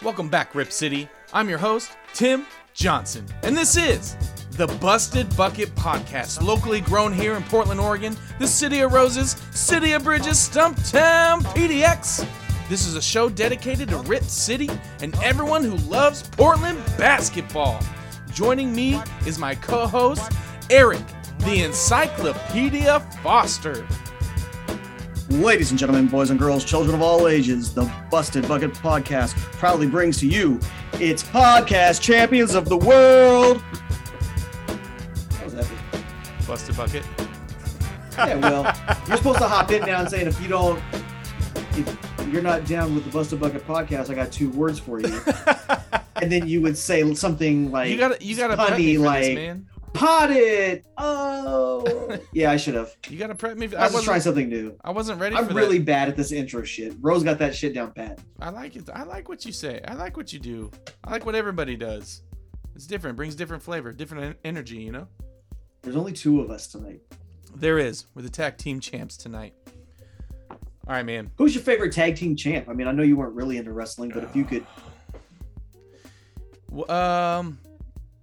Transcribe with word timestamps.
Welcome 0.00 0.28
back, 0.28 0.54
Rip 0.54 0.70
City. 0.70 1.08
I'm 1.32 1.48
your 1.48 1.58
host, 1.58 1.90
Tim 2.14 2.46
Johnson, 2.72 3.26
and 3.42 3.56
this 3.56 3.76
is 3.76 4.16
the 4.52 4.68
Busted 4.80 5.36
Bucket 5.36 5.74
Podcast, 5.74 6.40
locally 6.40 6.80
grown 6.80 7.12
here 7.12 7.34
in 7.34 7.42
Portland, 7.42 7.80
Oregon, 7.80 8.16
the 8.38 8.46
City 8.46 8.78
of 8.80 8.92
Roses, 8.92 9.32
City 9.50 9.92
of 9.92 10.04
Bridges, 10.04 10.36
Stumptown, 10.36 11.40
PDX. 11.52 12.24
This 12.68 12.86
is 12.86 12.94
a 12.94 13.02
show 13.02 13.28
dedicated 13.28 13.88
to 13.88 13.98
Rip 13.98 14.22
City 14.22 14.70
and 15.00 15.16
everyone 15.16 15.64
who 15.64 15.76
loves 15.90 16.22
Portland 16.22 16.78
basketball. 16.96 17.80
Joining 18.32 18.72
me 18.72 19.02
is 19.26 19.36
my 19.36 19.56
co 19.56 19.88
host, 19.88 20.30
Erik, 20.70 21.04
the 21.40 21.64
Encyclopedia 21.64 23.00
Foster. 23.24 23.84
Ladies 25.30 25.70
and 25.72 25.78
gentlemen, 25.78 26.06
boys 26.06 26.30
and 26.30 26.38
girls, 26.38 26.64
children 26.64 26.94
of 26.94 27.02
all 27.02 27.28
ages, 27.28 27.74
the 27.74 27.84
Busted 28.10 28.48
Bucket 28.48 28.72
Podcast 28.72 29.34
proudly 29.52 29.86
brings 29.86 30.18
to 30.20 30.26
you 30.26 30.58
its 30.94 31.22
podcast 31.22 32.00
champions 32.00 32.54
of 32.54 32.66
the 32.66 32.78
world. 32.78 33.60
How 35.32 35.44
was 35.44 35.52
that? 35.52 35.66
Busted 36.46 36.78
Bucket. 36.78 37.04
Yeah, 38.12 38.36
well, 38.36 38.74
you're 39.06 39.18
supposed 39.18 39.40
to 39.40 39.48
hop 39.48 39.70
in 39.70 39.82
now 39.82 40.00
and 40.00 40.08
saying 40.08 40.28
if 40.28 40.40
you 40.40 40.48
don't, 40.48 40.82
if 41.76 42.28
you're 42.32 42.40
not 42.40 42.64
down 42.64 42.94
with 42.94 43.04
the 43.04 43.10
Busted 43.10 43.38
Bucket 43.38 43.66
Podcast, 43.66 44.08
I 44.08 44.14
got 44.14 44.32
two 44.32 44.48
words 44.48 44.78
for 44.78 44.98
you. 44.98 45.20
and 46.22 46.32
then 46.32 46.48
you 46.48 46.62
would 46.62 46.78
say 46.78 47.12
something 47.12 47.70
like 47.70 47.90
You 47.90 47.98
gotta, 47.98 48.16
you 48.24 48.34
gotta 48.34 48.56
prep 48.56 48.78
me 48.78 48.94
punny, 48.94 48.98
like 48.98 49.24
this, 49.24 49.34
man. 49.34 49.66
Potted. 49.98 50.84
Oh, 50.96 52.18
yeah, 52.32 52.50
I 52.50 52.56
should 52.56 52.74
have. 52.74 52.94
You 53.08 53.18
gotta 53.18 53.34
prep 53.34 53.56
me. 53.56 53.66
For, 53.66 53.78
I 53.78 53.88
was 53.88 54.04
trying 54.04 54.20
something 54.20 54.48
new. 54.48 54.76
I 54.84 54.90
wasn't 54.90 55.20
ready 55.20 55.36
I'm 55.36 55.48
for 55.48 55.54
really 55.54 55.78
that. 55.78 55.86
bad 55.86 56.08
at 56.08 56.16
this 56.16 56.32
intro 56.32 56.62
shit. 56.62 56.94
Rose 57.00 57.24
got 57.24 57.38
that 57.38 57.54
shit 57.54 57.74
down 57.74 57.92
pat. 57.92 58.20
I 58.40 58.50
like 58.50 58.76
it. 58.76 58.88
I 58.94 59.02
like 59.02 59.28
what 59.28 59.44
you 59.44 59.52
say. 59.52 59.80
I 59.86 59.94
like 59.94 60.16
what 60.16 60.32
you 60.32 60.38
do. 60.38 60.70
I 61.04 61.10
like 61.10 61.26
what 61.26 61.34
everybody 61.34 61.76
does. 61.76 62.22
It's 62.74 62.86
different. 62.86 63.16
Brings 63.16 63.34
different 63.34 63.62
flavor, 63.62 63.92
different 63.92 64.36
energy. 64.44 64.78
You 64.78 64.92
know. 64.92 65.08
There's 65.82 65.96
only 65.96 66.12
two 66.12 66.40
of 66.40 66.50
us 66.50 66.68
tonight. 66.68 67.00
There 67.56 67.78
is. 67.78 68.06
We're 68.14 68.22
the 68.22 68.30
tag 68.30 68.56
team 68.56 68.80
champs 68.80 69.16
tonight. 69.16 69.54
All 70.50 70.94
right, 70.94 71.04
man. 71.04 71.30
Who's 71.36 71.54
your 71.54 71.64
favorite 71.64 71.92
tag 71.92 72.16
team 72.16 72.34
champ? 72.34 72.68
I 72.68 72.72
mean, 72.72 72.86
I 72.86 72.92
know 72.92 73.02
you 73.02 73.16
weren't 73.16 73.34
really 73.34 73.58
into 73.58 73.72
wrestling, 73.72 74.10
but 74.10 74.24
if 74.24 74.34
you 74.34 74.44
could, 74.44 74.66
Um, 76.88 77.58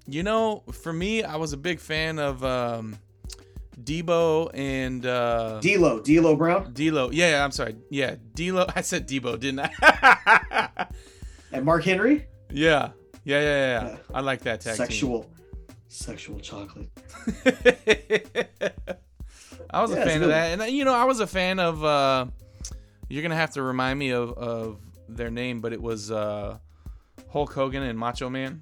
you 0.08 0.24
know, 0.24 0.64
for 0.72 0.94
me, 0.94 1.24
I 1.24 1.36
was 1.38 1.54
a 1.54 1.58
big 1.58 1.80
fan 1.80 2.20
of 2.20 2.44
um, 2.44 2.98
Debo 3.82 4.50
and 4.54 5.06
uh, 5.06 5.60
D'Lo, 5.60 6.00
D'Lo 6.02 6.36
Brown, 6.36 6.72
D'Lo. 6.74 7.10
Yeah, 7.12 7.32
yeah, 7.32 7.44
I'm 7.44 7.52
sorry. 7.52 7.76
Yeah, 7.90 8.16
D'Lo. 8.34 8.66
I 8.76 8.82
said 8.82 9.08
Debo, 9.08 9.40
didn't 9.40 9.62
I? 9.62 10.88
and 11.52 11.66
Mark 11.66 11.84
Henry. 11.84 12.26
yeah. 12.52 12.92
Yeah, 13.28 13.40
yeah, 13.42 13.82
yeah, 13.82 13.88
yeah. 13.90 13.98
I 14.14 14.22
like 14.22 14.42
that 14.42 14.62
tag 14.62 14.76
sexual, 14.76 15.28
sexual 15.88 16.40
chocolate. 16.40 16.90
I 19.72 19.82
was 19.82 19.90
a 19.92 19.96
Yeah, 19.96 20.02
it's 20.04 20.12
fan 20.12 20.22
of 20.22 20.30
that, 20.30 20.52
and 20.54 20.62
uh, 20.62 20.66
you 20.66 20.86
know, 20.86 20.94
I 20.94 21.06
was 21.06 21.20
a 21.20 21.26
fan 21.28 21.60
of. 21.60 21.84
uh 21.84 22.28
You're 23.10 23.24
gonna 23.24 23.36
have 23.36 23.50
to 23.54 23.64
remind 23.64 23.98
me 23.98 24.12
of 24.12 24.32
of 24.38 24.80
their 25.10 25.32
name, 25.32 25.60
but 25.62 25.74
it 25.74 25.82
was 25.82 26.12
uh 26.12 26.60
Hulk 27.32 27.52
Hogan 27.54 27.82
and 27.82 27.98
Macho 27.98 28.30
Man. 28.30 28.62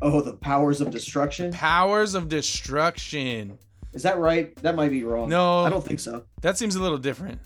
Oh, 0.00 0.20
the 0.20 0.34
powers 0.34 0.80
of 0.80 0.90
destruction. 0.90 1.52
Powers 1.52 2.14
of 2.14 2.28
Destruction. 2.28 3.58
Is 3.92 4.02
that 4.02 4.18
right? 4.18 4.54
That 4.62 4.76
might 4.76 4.90
be 4.90 5.02
wrong. 5.02 5.28
No. 5.28 5.64
I 5.64 5.70
don't 5.70 5.84
think 5.84 5.98
so. 6.00 6.24
That 6.42 6.56
seems 6.56 6.76
a 6.76 6.82
little 6.82 6.98
different. 6.98 7.40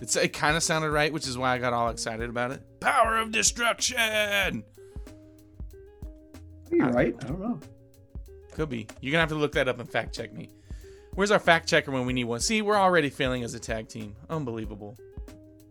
It's 0.00 0.16
it 0.16 0.32
kind 0.32 0.56
of 0.56 0.62
sounded 0.62 0.90
right, 0.90 1.12
which 1.12 1.28
is 1.28 1.38
why 1.38 1.54
I 1.54 1.58
got 1.58 1.72
all 1.72 1.90
excited 1.90 2.28
about 2.28 2.50
it. 2.50 2.62
Power 2.80 3.18
of 3.18 3.30
Destruction. 3.30 3.96
Are 3.96 4.52
You're 6.70 6.90
right. 6.90 7.14
I 7.22 7.26
don't 7.26 7.40
know. 7.40 7.60
Could 8.52 8.68
be. 8.68 8.88
You're 9.00 9.12
gonna 9.12 9.20
have 9.20 9.28
to 9.30 9.36
look 9.36 9.52
that 9.52 9.68
up 9.68 9.78
and 9.78 9.88
fact 9.88 10.14
check 10.14 10.32
me. 10.32 10.50
Where's 11.14 11.30
our 11.30 11.38
fact 11.38 11.68
checker 11.68 11.92
when 11.92 12.06
we 12.06 12.12
need 12.12 12.24
one? 12.24 12.40
See, 12.40 12.60
we're 12.60 12.76
already 12.76 13.08
failing 13.08 13.44
as 13.44 13.54
a 13.54 13.60
tag 13.60 13.88
team. 13.88 14.16
Unbelievable. 14.28 14.96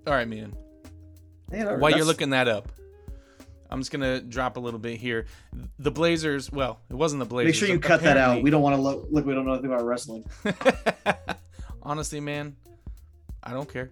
All 0.08 0.14
right, 0.14 0.28
man. 0.28 0.54
Man, 1.52 1.80
While 1.80 1.92
you're 1.92 2.06
looking 2.06 2.30
that 2.32 2.48
up, 2.48 2.72
I'm 3.74 3.80
just 3.80 3.92
gonna 3.92 4.22
drop 4.22 4.58
a 4.58 4.60
little 4.60 4.80
bit 4.80 5.00
here. 5.00 5.26
The 5.80 5.90
Blazers. 5.90 6.52
Well, 6.52 6.80
it 6.92 6.94
wasn't 6.94 7.22
the 7.22 7.26
Blazers. 7.26 7.60
make 7.60 7.68
sure 7.68 7.76
you 7.76 7.80
cut 7.80 8.02
that 8.04 8.18
out. 8.18 8.44
We 8.44 8.52
don't 8.52 8.62
want 8.62 8.76
to 8.76 8.82
look. 8.82 9.08
Look, 9.10 9.26
we 9.26 9.34
don't 9.34 9.48
know 9.48 9.54
anything 9.54 9.74
about 9.74 9.84
wrestling. 9.84 10.26
Honestly, 11.82 12.20
man, 12.20 12.56
I 13.42 13.52
don't 13.52 13.68
care. 13.68 13.90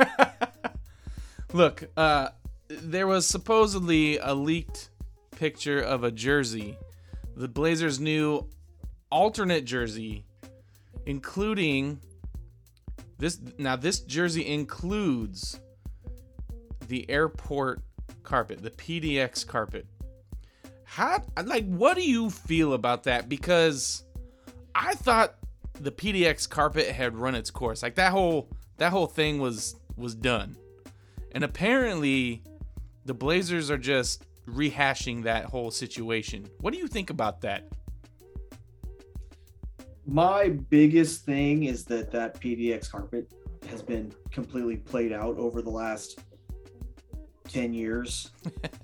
Look, 1.52 1.88
uh, 1.96 2.30
there 2.68 3.06
was 3.06 3.28
supposedly 3.28 4.18
a 4.18 4.34
leaked 4.34 4.90
picture 5.30 5.80
of 5.80 6.02
a 6.02 6.10
jersey, 6.10 6.76
the 7.36 7.46
Blazers' 7.46 8.00
new 8.00 8.48
alternate 9.12 9.64
jersey, 9.64 10.24
including 11.06 12.00
this. 13.18 13.38
Now, 13.56 13.76
this 13.76 14.00
jersey 14.00 14.48
includes 14.48 15.60
the 16.88 17.08
airport 17.08 17.82
carpet, 18.26 18.62
the 18.62 18.70
PDX 18.70 19.46
carpet. 19.46 19.86
How, 20.84 21.22
like, 21.44 21.66
what 21.66 21.96
do 21.96 22.02
you 22.02 22.30
feel 22.30 22.74
about 22.74 23.04
that? 23.04 23.28
Because 23.28 24.04
I 24.74 24.94
thought 24.94 25.34
the 25.80 25.90
PDX 25.90 26.48
carpet 26.48 26.88
had 26.88 27.16
run 27.16 27.34
its 27.34 27.50
course. 27.50 27.82
Like 27.82 27.94
that 27.96 28.12
whole 28.12 28.48
that 28.78 28.92
whole 28.92 29.06
thing 29.06 29.38
was 29.38 29.76
was 29.96 30.14
done. 30.14 30.56
And 31.32 31.44
apparently 31.44 32.42
the 33.04 33.14
Blazers 33.14 33.70
are 33.70 33.78
just 33.78 34.24
rehashing 34.46 35.24
that 35.24 35.46
whole 35.46 35.70
situation. 35.70 36.48
What 36.60 36.72
do 36.72 36.78
you 36.78 36.88
think 36.88 37.10
about 37.10 37.40
that? 37.42 37.64
My 40.06 40.50
biggest 40.50 41.24
thing 41.24 41.64
is 41.64 41.84
that 41.86 42.12
that 42.12 42.40
PDX 42.40 42.90
carpet 42.90 43.32
has 43.68 43.82
been 43.82 44.12
completely 44.30 44.76
played 44.76 45.12
out 45.12 45.36
over 45.36 45.60
the 45.60 45.70
last 45.70 46.20
10 47.56 47.72
years. 47.72 48.30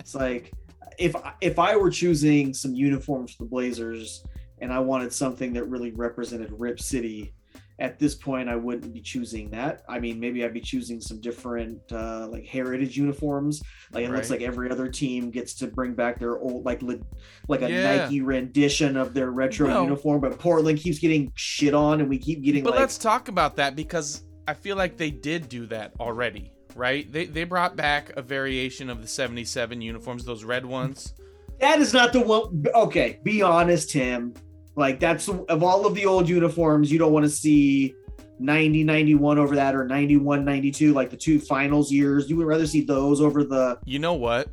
it's 0.00 0.15
like 0.15 0.53
if 0.99 1.15
if 1.41 1.59
I 1.59 1.77
were 1.77 1.91
choosing 1.91 2.55
some 2.55 2.75
uniforms 2.75 3.33
for 3.34 3.44
the 3.44 3.49
Blazers 3.49 4.25
and 4.60 4.72
I 4.72 4.78
wanted 4.78 5.12
something 5.12 5.53
that 5.55 5.65
really 5.65 5.91
represented 5.93 6.50
Rip 6.59 6.81
City, 6.81 7.34
at 7.78 7.99
this 7.99 8.15
point 8.15 8.49
I 8.49 8.56
wouldn't 8.56 8.93
be 8.94 9.00
choosing 9.00 9.50
that. 9.50 9.82
I 9.88 9.99
mean, 9.99 10.19
maybe 10.21 10.44
I'd 10.44 10.55
be 10.55 10.61
choosing 10.61 11.00
some 11.00 11.21
different 11.21 11.81
uh, 11.93 12.28
like 12.28 12.47
heritage 12.47 12.97
uniforms. 12.97 13.62
Like 13.93 14.05
it 14.06 14.11
looks 14.11 14.31
like 14.31 14.41
every 14.41 14.71
other 14.71 14.88
team 14.88 15.31
gets 15.31 15.53
to 15.55 15.66
bring 15.66 15.93
back 15.94 16.19
their 16.19 16.38
old 16.38 16.65
like 16.65 16.81
li- 16.82 17.03
like 17.49 17.61
a 17.62 17.71
Yeah. 17.71 17.97
Nike 17.97 18.21
rendition 18.22 18.97
of 18.97 19.12
their 19.12 19.31
retro 19.32 19.69
Well- 19.69 19.84
uniform, 19.84 20.21
but 20.21 20.38
Portland 20.38 20.78
keeps 20.78 20.99
getting 20.99 21.31
shit 21.34 21.75
on, 21.75 22.00
and 22.00 22.09
we 22.09 22.19
keep 22.19 22.43
getting 22.43 22.62
But 22.65 22.71
like 22.71 22.81
let's 22.81 22.97
talk 22.99 23.28
about 23.28 23.56
that 23.56 23.77
because 23.77 24.22
I 24.49 24.55
feel 24.55 24.77
like 24.77 24.97
they 24.97 25.11
did 25.11 25.49
do 25.49 25.66
that 25.66 25.93
already, 26.00 26.52
right? 26.75 27.10
They 27.10 27.27
they 27.27 27.44
brought 27.44 27.77
back 27.77 28.12
a 28.16 28.22
variation 28.22 28.91
of 28.91 29.03
the 29.03 29.09
77 29.09 29.81
uniforms, 29.81 30.25
those 30.25 30.44
red 30.44 30.65
ones. 30.65 31.15
That 31.60 31.81
is 31.81 31.93
not 31.93 32.12
the 32.12 32.21
one. 32.21 32.65
Okay, 32.75 33.21
be 33.22 33.43
honest, 33.43 33.91
Tim. 33.91 34.34
Like 34.75 35.00
that's 35.00 35.28
of 35.28 35.62
all 35.62 35.87
of 35.87 35.94
the 35.94 36.06
old 36.06 36.28
uniforms, 36.28 36.91
you 36.91 36.99
don't 36.99 37.12
want 37.12 37.25
to 37.25 37.31
see 37.31 37.94
90, 38.38 38.84
91 38.84 39.38
over 39.38 39.55
that 39.55 39.75
or 39.75 39.84
91, 39.84 40.44
92, 40.44 40.93
like 40.93 41.11
the 41.11 41.16
two 41.16 41.38
finals 41.38 41.93
years. 41.93 42.28
You 42.28 42.37
would 42.37 42.47
rather 42.47 42.66
see 42.66 42.82
those 42.82 43.21
over 43.21 43.44
the. 43.44 43.78
You 43.84 43.99
know 43.99 44.15
what? 44.15 44.49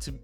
To 0.00 0.14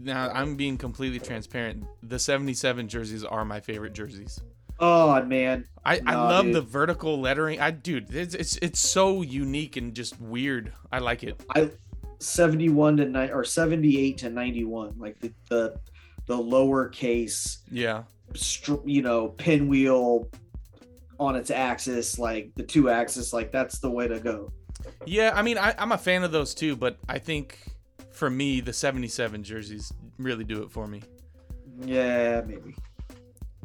now 0.00 0.30
I'm 0.32 0.54
being 0.54 0.78
completely 0.78 1.18
transparent. 1.18 1.84
The 2.02 2.18
77 2.18 2.88
jerseys 2.88 3.24
are 3.24 3.44
my 3.44 3.60
favorite 3.60 3.92
jerseys. 3.92 4.40
Oh 4.80 5.22
man, 5.24 5.66
I, 5.84 6.00
I 6.06 6.14
love 6.14 6.46
dude. 6.46 6.54
the 6.54 6.60
vertical 6.60 7.20
lettering. 7.20 7.60
I 7.60 7.70
dude, 7.72 8.14
it's, 8.14 8.34
it's 8.34 8.56
it's 8.58 8.78
so 8.80 9.22
unique 9.22 9.76
and 9.76 9.94
just 9.94 10.20
weird. 10.20 10.72
I 10.92 10.98
like 11.00 11.24
it. 11.24 11.42
I 11.54 11.70
71 12.20 12.96
to 12.98 13.04
9 13.06 13.30
or 13.30 13.44
78 13.44 14.18
to 14.18 14.30
91, 14.30 14.94
like 14.98 15.18
the 15.20 15.32
the 15.48 15.80
the 16.26 16.36
lowercase, 16.36 17.58
Yeah. 17.70 18.02
str- 18.34 18.74
you 18.84 19.02
know, 19.02 19.28
pinwheel 19.28 20.28
on 21.18 21.34
its 21.36 21.50
axis, 21.50 22.18
like 22.18 22.52
the 22.54 22.62
two 22.62 22.90
axis, 22.90 23.32
like 23.32 23.50
that's 23.50 23.78
the 23.78 23.90
way 23.90 24.06
to 24.08 24.20
go. 24.20 24.52
Yeah, 25.06 25.32
I 25.34 25.42
mean 25.42 25.58
I, 25.58 25.74
I'm 25.78 25.92
a 25.92 25.98
fan 25.98 26.22
of 26.22 26.30
those 26.32 26.54
too, 26.54 26.76
but 26.76 26.98
I 27.08 27.18
think 27.18 27.58
for 28.12 28.28
me 28.30 28.60
the 28.60 28.72
77 28.72 29.42
jerseys 29.42 29.92
really 30.18 30.44
do 30.44 30.62
it 30.62 30.70
for 30.70 30.86
me. 30.86 31.02
Yeah, 31.84 32.42
maybe, 32.46 32.74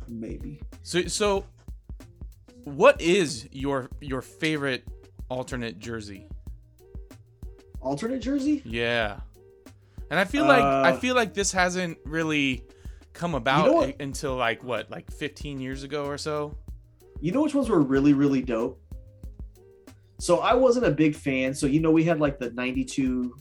maybe. 0.07 0.61
So 0.81 1.07
so 1.07 1.45
what 2.63 3.01
is 3.01 3.47
your 3.51 3.89
your 4.00 4.21
favorite 4.21 4.85
alternate 5.29 5.79
jersey? 5.79 6.27
Alternate 7.81 8.21
jersey? 8.21 8.61
Yeah. 8.65 9.19
And 10.09 10.19
I 10.19 10.25
feel 10.25 10.45
like 10.45 10.63
I 10.63 10.91
Uh, 10.91 10.97
feel 10.97 11.15
like 11.15 11.33
this 11.33 11.51
hasn't 11.51 11.97
really 12.05 12.63
come 13.13 13.35
about 13.35 13.65
know 13.65 13.94
until 14.00 14.35
like 14.35 14.63
what, 14.63 14.89
like 14.91 15.11
15 15.11 15.59
years 15.59 15.83
ago 15.83 16.05
or 16.05 16.17
so. 16.17 16.55
You 17.19 17.31
know 17.31 17.41
which 17.41 17.55
ones 17.55 17.69
were 17.69 17.81
really, 17.81 18.13
really 18.13 18.41
dope? 18.41 18.79
So 20.19 20.39
I 20.39 20.53
wasn't 20.53 20.85
a 20.85 20.91
big 20.91 21.15
fan. 21.15 21.53
So 21.53 21.67
you 21.67 21.79
know 21.79 21.91
we 21.91 22.03
had 22.03 22.19
like 22.19 22.39
the 22.39 22.51
'92 22.51 23.35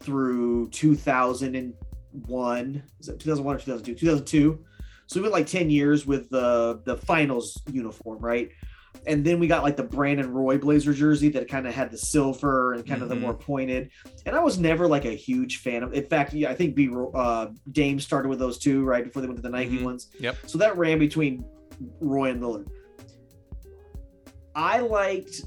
through 0.00 0.68
2001. 0.70 2.82
Is 3.00 3.08
it 3.08 3.18
2001 3.18 3.56
or 3.56 3.58
2002? 3.58 3.94
2002. 3.94 4.64
So 5.06 5.20
we 5.20 5.22
went 5.22 5.34
like 5.34 5.46
10 5.46 5.70
years 5.70 6.06
with 6.06 6.28
the 6.30 6.80
the 6.84 6.96
finals 6.96 7.60
uniform, 7.70 8.18
right? 8.18 8.50
And 9.06 9.24
then 9.24 9.38
we 9.38 9.46
got 9.46 9.62
like 9.62 9.76
the 9.76 9.82
Brandon 9.84 10.32
Roy 10.32 10.58
Blazer 10.58 10.92
jersey 10.92 11.28
that 11.30 11.48
kind 11.48 11.66
of 11.66 11.74
had 11.74 11.90
the 11.90 11.98
silver 11.98 12.72
and 12.72 12.84
kind 12.84 13.02
of 13.02 13.08
the 13.08 13.14
more 13.14 13.34
pointed. 13.34 13.90
And 14.24 14.34
I 14.34 14.40
was 14.40 14.58
never 14.58 14.88
like 14.88 15.04
a 15.04 15.10
huge 15.12 15.58
fan 15.58 15.82
of. 15.82 15.92
In 15.92 16.04
fact, 16.04 16.32
yeah, 16.32 16.50
I 16.50 16.54
think 16.54 16.74
B 16.74 16.90
uh, 17.14 17.48
Dame 17.70 18.00
started 18.00 18.28
with 18.28 18.38
those 18.38 18.58
two 18.58 18.84
right 18.84 19.04
before 19.04 19.20
they 19.22 19.28
went 19.28 19.36
to 19.36 19.42
the 19.42 19.50
Nike 19.50 19.78
Mhm. 19.78 19.84
ones. 19.84 20.08
Yep. 20.18 20.36
So 20.46 20.58
that 20.58 20.76
ran 20.76 20.98
between 20.98 21.44
Roy 22.00 22.30
and 22.30 22.42
Lillard. 22.42 22.66
I 24.54 24.80
liked 24.80 25.42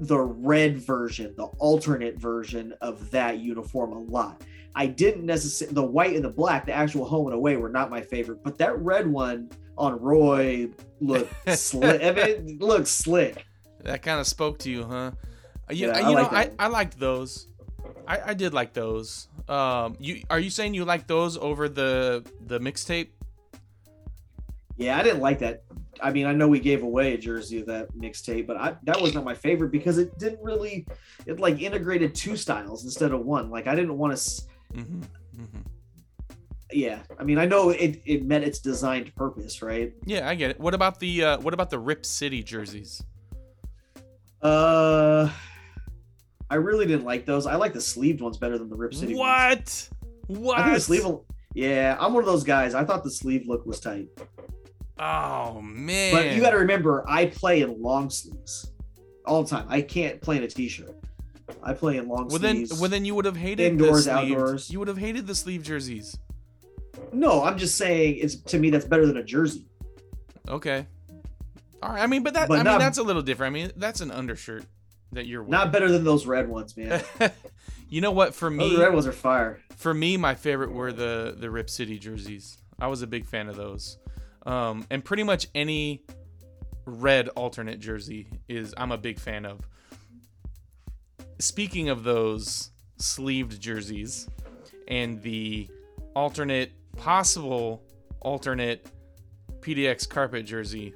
the 0.00 0.18
red 0.18 0.78
version, 0.78 1.34
the 1.36 1.44
alternate 1.44 2.18
version 2.18 2.74
of 2.80 3.10
that 3.12 3.38
uniform 3.38 3.92
a 3.92 3.98
lot. 4.00 4.42
I 4.74 4.86
didn't 4.86 5.24
necessarily 5.24 5.74
the 5.74 5.84
white 5.84 6.16
and 6.16 6.24
the 6.24 6.30
black, 6.30 6.66
the 6.66 6.72
actual 6.72 7.04
home 7.04 7.26
and 7.26 7.34
away 7.34 7.56
were 7.56 7.68
not 7.68 7.90
my 7.90 8.00
favorite, 8.00 8.42
but 8.42 8.58
that 8.58 8.76
red 8.78 9.06
one 9.06 9.50
on 9.78 10.00
Roy 10.00 10.68
looked 11.00 11.32
slick. 11.58 12.02
I 12.02 12.12
mean, 12.12 12.58
looked 12.58 12.88
slick. 12.88 13.46
That 13.82 14.02
kind 14.02 14.20
of 14.20 14.26
spoke 14.26 14.58
to 14.60 14.70
you, 14.70 14.84
huh? 14.84 15.12
Uh, 15.70 15.72
You, 15.72 15.88
Yeah, 15.88 15.98
you 15.98 16.04
I 16.06 16.12
know, 16.12 16.22
like 16.22 16.32
I. 16.32 16.50
I 16.58 16.66
liked 16.68 16.98
those. 16.98 17.48
I, 18.06 18.30
I 18.30 18.34
did 18.34 18.54
like 18.54 18.72
those. 18.72 19.28
Um, 19.48 19.96
you 19.98 20.22
are 20.30 20.38
you 20.38 20.50
saying 20.50 20.74
you 20.74 20.84
like 20.84 21.06
those 21.06 21.36
over 21.36 21.68
the 21.68 22.24
the 22.46 22.58
mixtape? 22.58 23.08
Yeah, 24.76 24.98
I 24.98 25.02
didn't 25.02 25.20
like 25.20 25.38
that. 25.40 25.62
I 26.02 26.10
mean, 26.10 26.26
I 26.26 26.32
know 26.32 26.48
we 26.48 26.58
gave 26.58 26.82
away 26.82 27.14
a 27.14 27.18
jersey 27.18 27.60
of 27.60 27.66
that 27.66 27.94
mixtape, 27.94 28.46
but 28.46 28.56
I, 28.56 28.74
that 28.82 29.00
was 29.00 29.14
not 29.14 29.24
my 29.24 29.34
favorite 29.34 29.70
because 29.70 29.98
it 29.98 30.18
didn't 30.18 30.42
really 30.42 30.86
it 31.26 31.38
like 31.38 31.62
integrated 31.62 32.14
two 32.14 32.36
styles 32.36 32.84
instead 32.84 33.12
of 33.12 33.24
one. 33.24 33.50
Like 33.50 33.66
I 33.66 33.74
didn't 33.76 33.96
want 33.96 34.16
to 34.16 34.42
Mm-hmm. 34.74 35.00
Mm-hmm. 35.40 35.60
yeah 36.72 36.98
i 37.18 37.24
mean 37.24 37.38
i 37.38 37.44
know 37.44 37.70
it, 37.70 38.00
it 38.04 38.24
met 38.24 38.42
its 38.42 38.58
designed 38.58 39.14
purpose 39.14 39.62
right 39.62 39.92
Yeah, 40.04 40.28
I 40.28 40.34
get 40.34 40.50
it. 40.50 40.60
What 40.60 40.74
about 40.74 40.98
the 41.00 41.24
uh, 41.24 41.38
what 41.38 41.54
about 41.54 41.70
the 41.70 41.78
Rip 41.78 42.04
City 42.06 42.42
jerseys? 42.42 43.02
uh 44.42 45.30
i 46.50 46.54
really 46.56 46.84
didn't 46.86 47.04
like 47.06 47.24
those 47.24 47.46
i 47.46 47.54
like 47.54 47.72
the 47.72 47.80
sleeved 47.80 48.20
ones 48.20 48.36
better 48.36 48.58
than 48.58 48.68
the 48.68 48.76
rip 48.76 48.92
city 48.92 49.14
ones. 49.14 49.90
What? 50.28 50.38
What? 50.38 50.58
i 50.58 50.64
think 50.64 50.74
the 50.74 50.80
sleeve 50.82 51.06
yeah 51.54 51.96
i'm 51.98 52.12
one 52.12 52.22
of 52.22 52.26
those 52.26 52.44
guys 52.44 52.74
i 52.74 52.84
thought 52.84 53.02
the 53.04 53.10
sleeve 53.10 53.46
look 53.48 53.64
was 53.64 53.80
tight 53.80 54.08
Oh 54.98 55.60
man! 55.62 56.12
but 56.12 56.34
you 56.36 56.40
got 56.42 56.50
to 56.50 56.58
remember 56.58 57.04
i 57.08 57.26
play 57.26 57.62
in 57.62 57.80
long 57.82 58.10
sleeves 58.10 58.72
all 59.24 59.42
the 59.42 59.48
time 59.48 59.64
i 59.68 59.80
can't 59.80 60.20
play 60.20 60.36
in 60.36 60.42
a 60.42 60.48
t-shirt 60.48 60.94
i 61.62 61.72
play 61.72 61.96
in 61.98 62.08
long 62.08 62.28
Well 62.28 62.38
then, 62.38 62.56
sleeves 62.66 62.80
well 62.80 62.90
then 62.90 63.04
you 63.04 63.14
would 63.14 63.24
have 63.24 63.36
hated 63.36 63.72
Indoors, 63.72 64.04
the 64.06 64.12
outdoors. 64.12 64.70
You 64.70 64.78
would 64.78 64.88
have 64.88 64.98
hated 64.98 65.26
the 65.26 65.34
sleeve 65.34 65.62
jerseys. 65.62 66.18
no 67.12 67.42
i'm 67.44 67.58
just 67.58 67.76
saying 67.76 68.16
it's 68.18 68.36
to 68.36 68.58
me 68.58 68.70
that's 68.70 68.84
better 68.84 69.06
than 69.06 69.16
a 69.16 69.22
jersey 69.24 69.66
Okay. 70.48 70.86
All 71.82 71.90
right. 71.90 72.02
I 72.02 72.06
mean, 72.06 72.22
but 72.22 72.34
that 72.34 72.48
But 72.48 72.66
I 72.66 72.70
mean 72.70 72.78
that's 72.78 72.98
a 72.98 73.02
little 73.02 73.22
different. 73.22 73.50
I 73.50 73.54
mean, 73.54 73.72
that's 73.76 74.02
an 74.02 74.10
undershirt 74.10 74.64
that 75.12 75.26
you're 75.26 75.40
wearing. 75.42 75.52
not 75.52 75.72
better 75.72 75.90
than 75.90 76.04
those 76.04 76.26
red 76.26 76.48
ones 76.48 76.76
man 76.76 77.02
you 77.88 78.00
know 78.00 78.10
what? 78.10 78.34
For 78.34 78.50
those 78.50 78.72
me, 78.72 78.76
red 78.76 78.92
ones 78.92 79.06
are 79.06 79.12
fire 79.12 79.60
for 79.76 79.94
me, 79.94 80.16
my 80.16 80.34
favorite 80.34 80.72
were 80.72 80.92
the 80.92 81.34
the 81.38 81.50
Rip 81.50 81.70
City 81.70 81.98
jerseys. 81.98 82.58
I 82.78 82.88
was 82.88 83.00
a 83.02 83.06
big 83.06 83.24
fan 83.26 83.48
of 83.48 83.56
those. 83.56 83.96
Um, 84.44 84.86
and 84.90 85.02
pretty 85.02 85.22
much 85.22 85.46
any 85.54 86.04
red 86.84 87.28
alternate 87.28 87.80
jersey 87.80 88.28
is 88.48 88.74
I'm 88.76 88.92
a 88.92 88.98
big 88.98 89.18
fan 89.18 89.46
of. 89.46 89.60
Speaking 91.44 91.90
of 91.90 92.04
those 92.04 92.70
sleeved 92.96 93.60
jerseys 93.60 94.26
and 94.88 95.20
the 95.20 95.68
alternate 96.16 96.72
possible 96.96 97.82
alternate 98.20 98.90
PDX 99.60 100.08
carpet 100.08 100.46
jersey, 100.46 100.94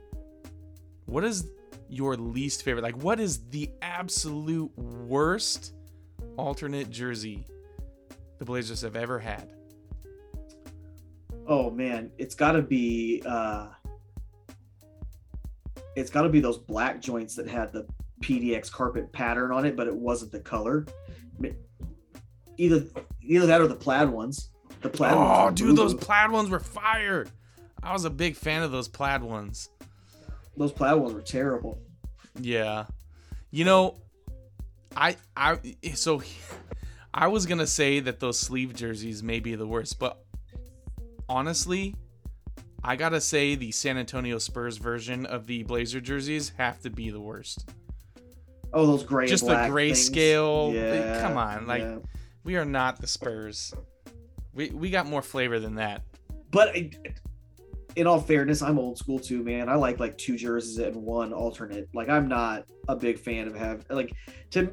what 1.04 1.22
is 1.22 1.48
your 1.90 2.16
least 2.16 2.62
favorite? 2.62 2.80
Like 2.80 2.96
what 3.02 3.20
is 3.20 3.46
the 3.50 3.70
absolute 3.82 4.72
worst 4.78 5.74
alternate 6.38 6.88
jersey 6.88 7.44
the 8.38 8.46
Blazers 8.46 8.80
have 8.80 8.96
ever 8.96 9.18
had? 9.18 9.50
Oh 11.46 11.68
man, 11.68 12.10
it's 12.16 12.34
got 12.34 12.52
to 12.52 12.62
be 12.62 13.22
uh 13.26 13.66
it's 15.94 16.10
got 16.10 16.22
to 16.22 16.30
be 16.30 16.40
those 16.40 16.56
black 16.56 17.02
joints 17.02 17.34
that 17.34 17.46
had 17.46 17.70
the 17.70 17.86
PDX 18.20 18.70
carpet 18.70 19.12
pattern 19.12 19.52
on 19.52 19.64
it, 19.64 19.76
but 19.76 19.86
it 19.86 19.94
wasn't 19.94 20.32
the 20.32 20.40
color. 20.40 20.86
Either 22.56 22.84
either 23.22 23.46
that 23.46 23.60
or 23.60 23.68
the 23.68 23.76
plaid 23.76 24.08
ones. 24.08 24.50
The 24.82 24.88
plaid 24.88 25.14
oh, 25.14 25.18
ones. 25.18 25.60
Oh, 25.60 25.66
dude, 25.66 25.76
those 25.76 25.94
plaid 25.94 26.30
ones 26.30 26.50
were 26.50 26.60
fire. 26.60 27.26
I 27.82 27.92
was 27.92 28.04
a 28.04 28.10
big 28.10 28.36
fan 28.36 28.62
of 28.62 28.72
those 28.72 28.88
plaid 28.88 29.22
ones. 29.22 29.70
those 30.56 30.72
plaid 30.72 30.96
ones 30.96 31.14
were 31.14 31.22
terrible. 31.22 31.78
Yeah. 32.40 32.86
You 33.50 33.64
know, 33.64 33.96
I 34.96 35.16
I 35.36 35.58
so 35.94 36.22
I 37.14 37.28
was 37.28 37.46
going 37.46 37.58
to 37.58 37.66
say 37.66 38.00
that 38.00 38.20
those 38.20 38.38
sleeve 38.38 38.74
jerseys 38.74 39.22
may 39.22 39.40
be 39.40 39.54
the 39.54 39.66
worst, 39.66 39.98
but 39.98 40.22
honestly, 41.28 41.94
I 42.82 42.96
got 42.96 43.10
to 43.10 43.20
say 43.20 43.54
the 43.54 43.72
San 43.72 43.98
Antonio 43.98 44.38
Spurs 44.38 44.76
version 44.76 45.26
of 45.26 45.46
the 45.46 45.62
Blazer 45.64 46.00
jerseys 46.00 46.52
have 46.58 46.80
to 46.82 46.90
be 46.90 47.10
the 47.10 47.20
worst. 47.20 47.68
Oh, 48.72 48.86
those 48.86 49.04
gray 49.04 49.26
Just 49.26 49.46
the 49.46 49.52
grayscale, 49.54 50.74
Yeah, 50.74 51.20
come 51.22 51.36
on, 51.36 51.66
like- 51.66 51.82
yeah. 51.82 51.98
We 52.44 52.56
are 52.56 52.64
not 52.64 53.00
the 53.00 53.06
Spurs. 53.06 53.74
We 54.54 54.70
we 54.70 54.90
got 54.90 55.06
more 55.06 55.22
flavor 55.22 55.58
than 55.58 55.74
that. 55.76 56.02
but 56.50 56.68
I- 56.76 56.90
in 57.96 58.06
all 58.06 58.20
fairness, 58.20 58.62
I'm 58.62 58.78
old 58.78 58.96
school 58.96 59.18
too, 59.18 59.42
man. 59.42 59.68
I 59.68 59.74
like 59.74 59.98
like 59.98 60.16
two 60.16 60.36
jerseys 60.36 60.78
and 60.78 60.94
one 60.96 61.32
alternate. 61.32 61.88
Like 61.94 62.08
I'm 62.08 62.28
not 62.28 62.64
a 62.88 62.94
big 62.94 63.18
fan 63.18 63.48
of 63.48 63.56
have 63.56 63.84
like 63.90 64.12
to 64.50 64.72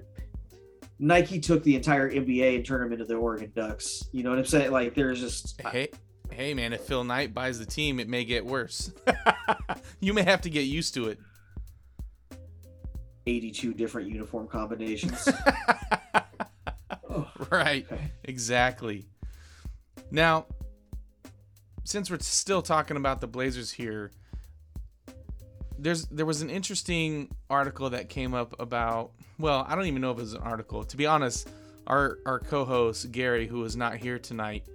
Nike 0.99 1.39
took 1.39 1.63
the 1.63 1.75
entire 1.75 2.09
NBA 2.09 2.55
and 2.57 2.65
turned 2.65 2.85
them 2.85 2.93
into 2.93 3.05
the 3.05 3.15
Oregon 3.15 3.51
Ducks. 3.55 4.03
You 4.11 4.23
know 4.23 4.29
what 4.29 4.39
I'm 4.39 4.45
saying? 4.45 4.71
Like 4.71 4.93
there's 4.95 5.19
just 5.19 5.59
Hey, 5.61 5.89
hey, 6.31 6.53
man! 6.53 6.71
If 6.71 6.81
Phil 6.81 7.03
Knight 7.03 7.33
buys 7.33 7.59
the 7.59 7.65
team, 7.65 7.99
it 7.99 8.07
may 8.07 8.23
get 8.25 8.45
worse. 8.45 8.91
you 9.99 10.13
may 10.13 10.23
have 10.23 10.41
to 10.41 10.49
get 10.49 10.61
used 10.61 10.93
to 10.93 11.09
it. 11.09 11.19
82 13.27 13.73
different 13.73 14.09
uniform 14.09 14.47
combinations. 14.47 15.27
oh, 17.09 17.27
right, 17.51 17.85
okay. 17.91 18.11
exactly. 18.23 19.05
Now, 20.11 20.45
since 21.83 22.09
we're 22.09 22.19
still 22.19 22.61
talking 22.61 22.97
about 22.97 23.21
the 23.21 23.27
Blazers 23.27 23.71
here, 23.71 24.11
there's 25.77 26.05
there 26.05 26.25
was 26.25 26.41
an 26.41 26.49
interesting 26.49 27.29
article 27.49 27.89
that 27.91 28.09
came 28.09 28.33
up 28.33 28.59
about. 28.59 29.11
Well, 29.37 29.65
I 29.67 29.75
don't 29.75 29.85
even 29.85 30.01
know 30.01 30.11
if 30.11 30.17
it 30.17 30.21
was 30.21 30.33
an 30.33 30.41
article. 30.41 30.83
To 30.83 30.97
be 30.97 31.05
honest, 31.05 31.49
our 31.87 32.19
our 32.25 32.39
co-host 32.39 33.11
Gary, 33.11 33.47
who 33.47 33.63
is 33.63 33.75
not 33.75 33.97
here 33.97 34.17
tonight, 34.19 34.65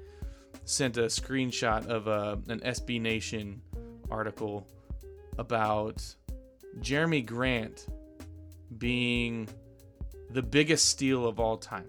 sent 0.64 0.97
a 0.97 1.02
screenshot 1.02 1.87
of 1.87 2.07
a, 2.07 2.38
an 2.49 2.61
SB 2.61 3.00
Nation 3.00 3.62
article 4.11 4.66
about 5.38 6.02
Jerami 6.80 7.25
Grant 7.25 7.87
being 8.79 9.49
the 10.31 10.43
biggest 10.43 10.89
steal 10.89 11.27
of 11.27 11.41
all 11.41 11.57
time. 11.57 11.89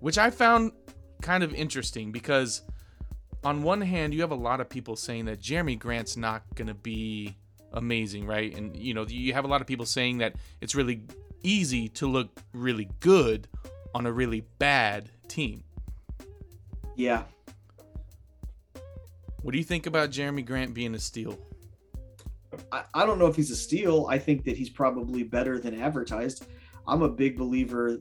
Which 0.00 0.18
I 0.18 0.30
found 0.30 0.72
kind 1.22 1.44
of 1.44 1.54
interesting 1.54 2.12
because 2.12 2.62
on 3.44 3.62
one 3.62 3.80
hand 3.80 4.12
you 4.12 4.20
have 4.20 4.32
a 4.32 4.36
lot 4.36 4.60
of 4.60 4.68
people 4.68 4.96
saying 4.96 5.26
that 5.26 5.40
Jerami 5.40 5.78
Grant's 5.78 6.16
not 6.16 6.42
going 6.54 6.68
to 6.68 6.74
be 6.74 7.36
amazing, 7.72 8.26
right? 8.26 8.54
And 8.56 8.76
you 8.76 8.94
know, 8.94 9.06
you 9.06 9.32
have 9.32 9.44
a 9.44 9.48
lot 9.48 9.60
of 9.60 9.66
people 9.66 9.86
saying 9.86 10.18
that 10.18 10.34
it's 10.60 10.74
really 10.74 11.02
easy 11.42 11.88
to 11.88 12.06
look 12.06 12.40
really 12.52 12.88
good 13.00 13.48
on 13.94 14.06
a 14.06 14.12
really 14.12 14.42
bad 14.58 15.10
team. 15.28 15.64
Yeah. 16.96 17.24
What 19.42 19.52
do 19.52 19.58
you 19.58 19.64
think 19.64 19.86
about 19.86 20.10
Jerami 20.10 20.44
Grant 20.44 20.72
being 20.74 20.94
a 20.94 21.00
steal? 21.00 21.38
I, 22.70 22.84
I 22.94 23.06
don't 23.06 23.18
know 23.18 23.26
if 23.26 23.36
he's 23.36 23.50
a 23.50 23.56
steal. 23.56 24.06
I 24.08 24.18
think 24.18 24.44
that 24.44 24.56
he's 24.56 24.70
probably 24.70 25.22
better 25.22 25.58
than 25.58 25.80
advertised. 25.80 26.46
I'm 26.86 27.02
a 27.02 27.08
big 27.08 27.36
believer 27.36 27.98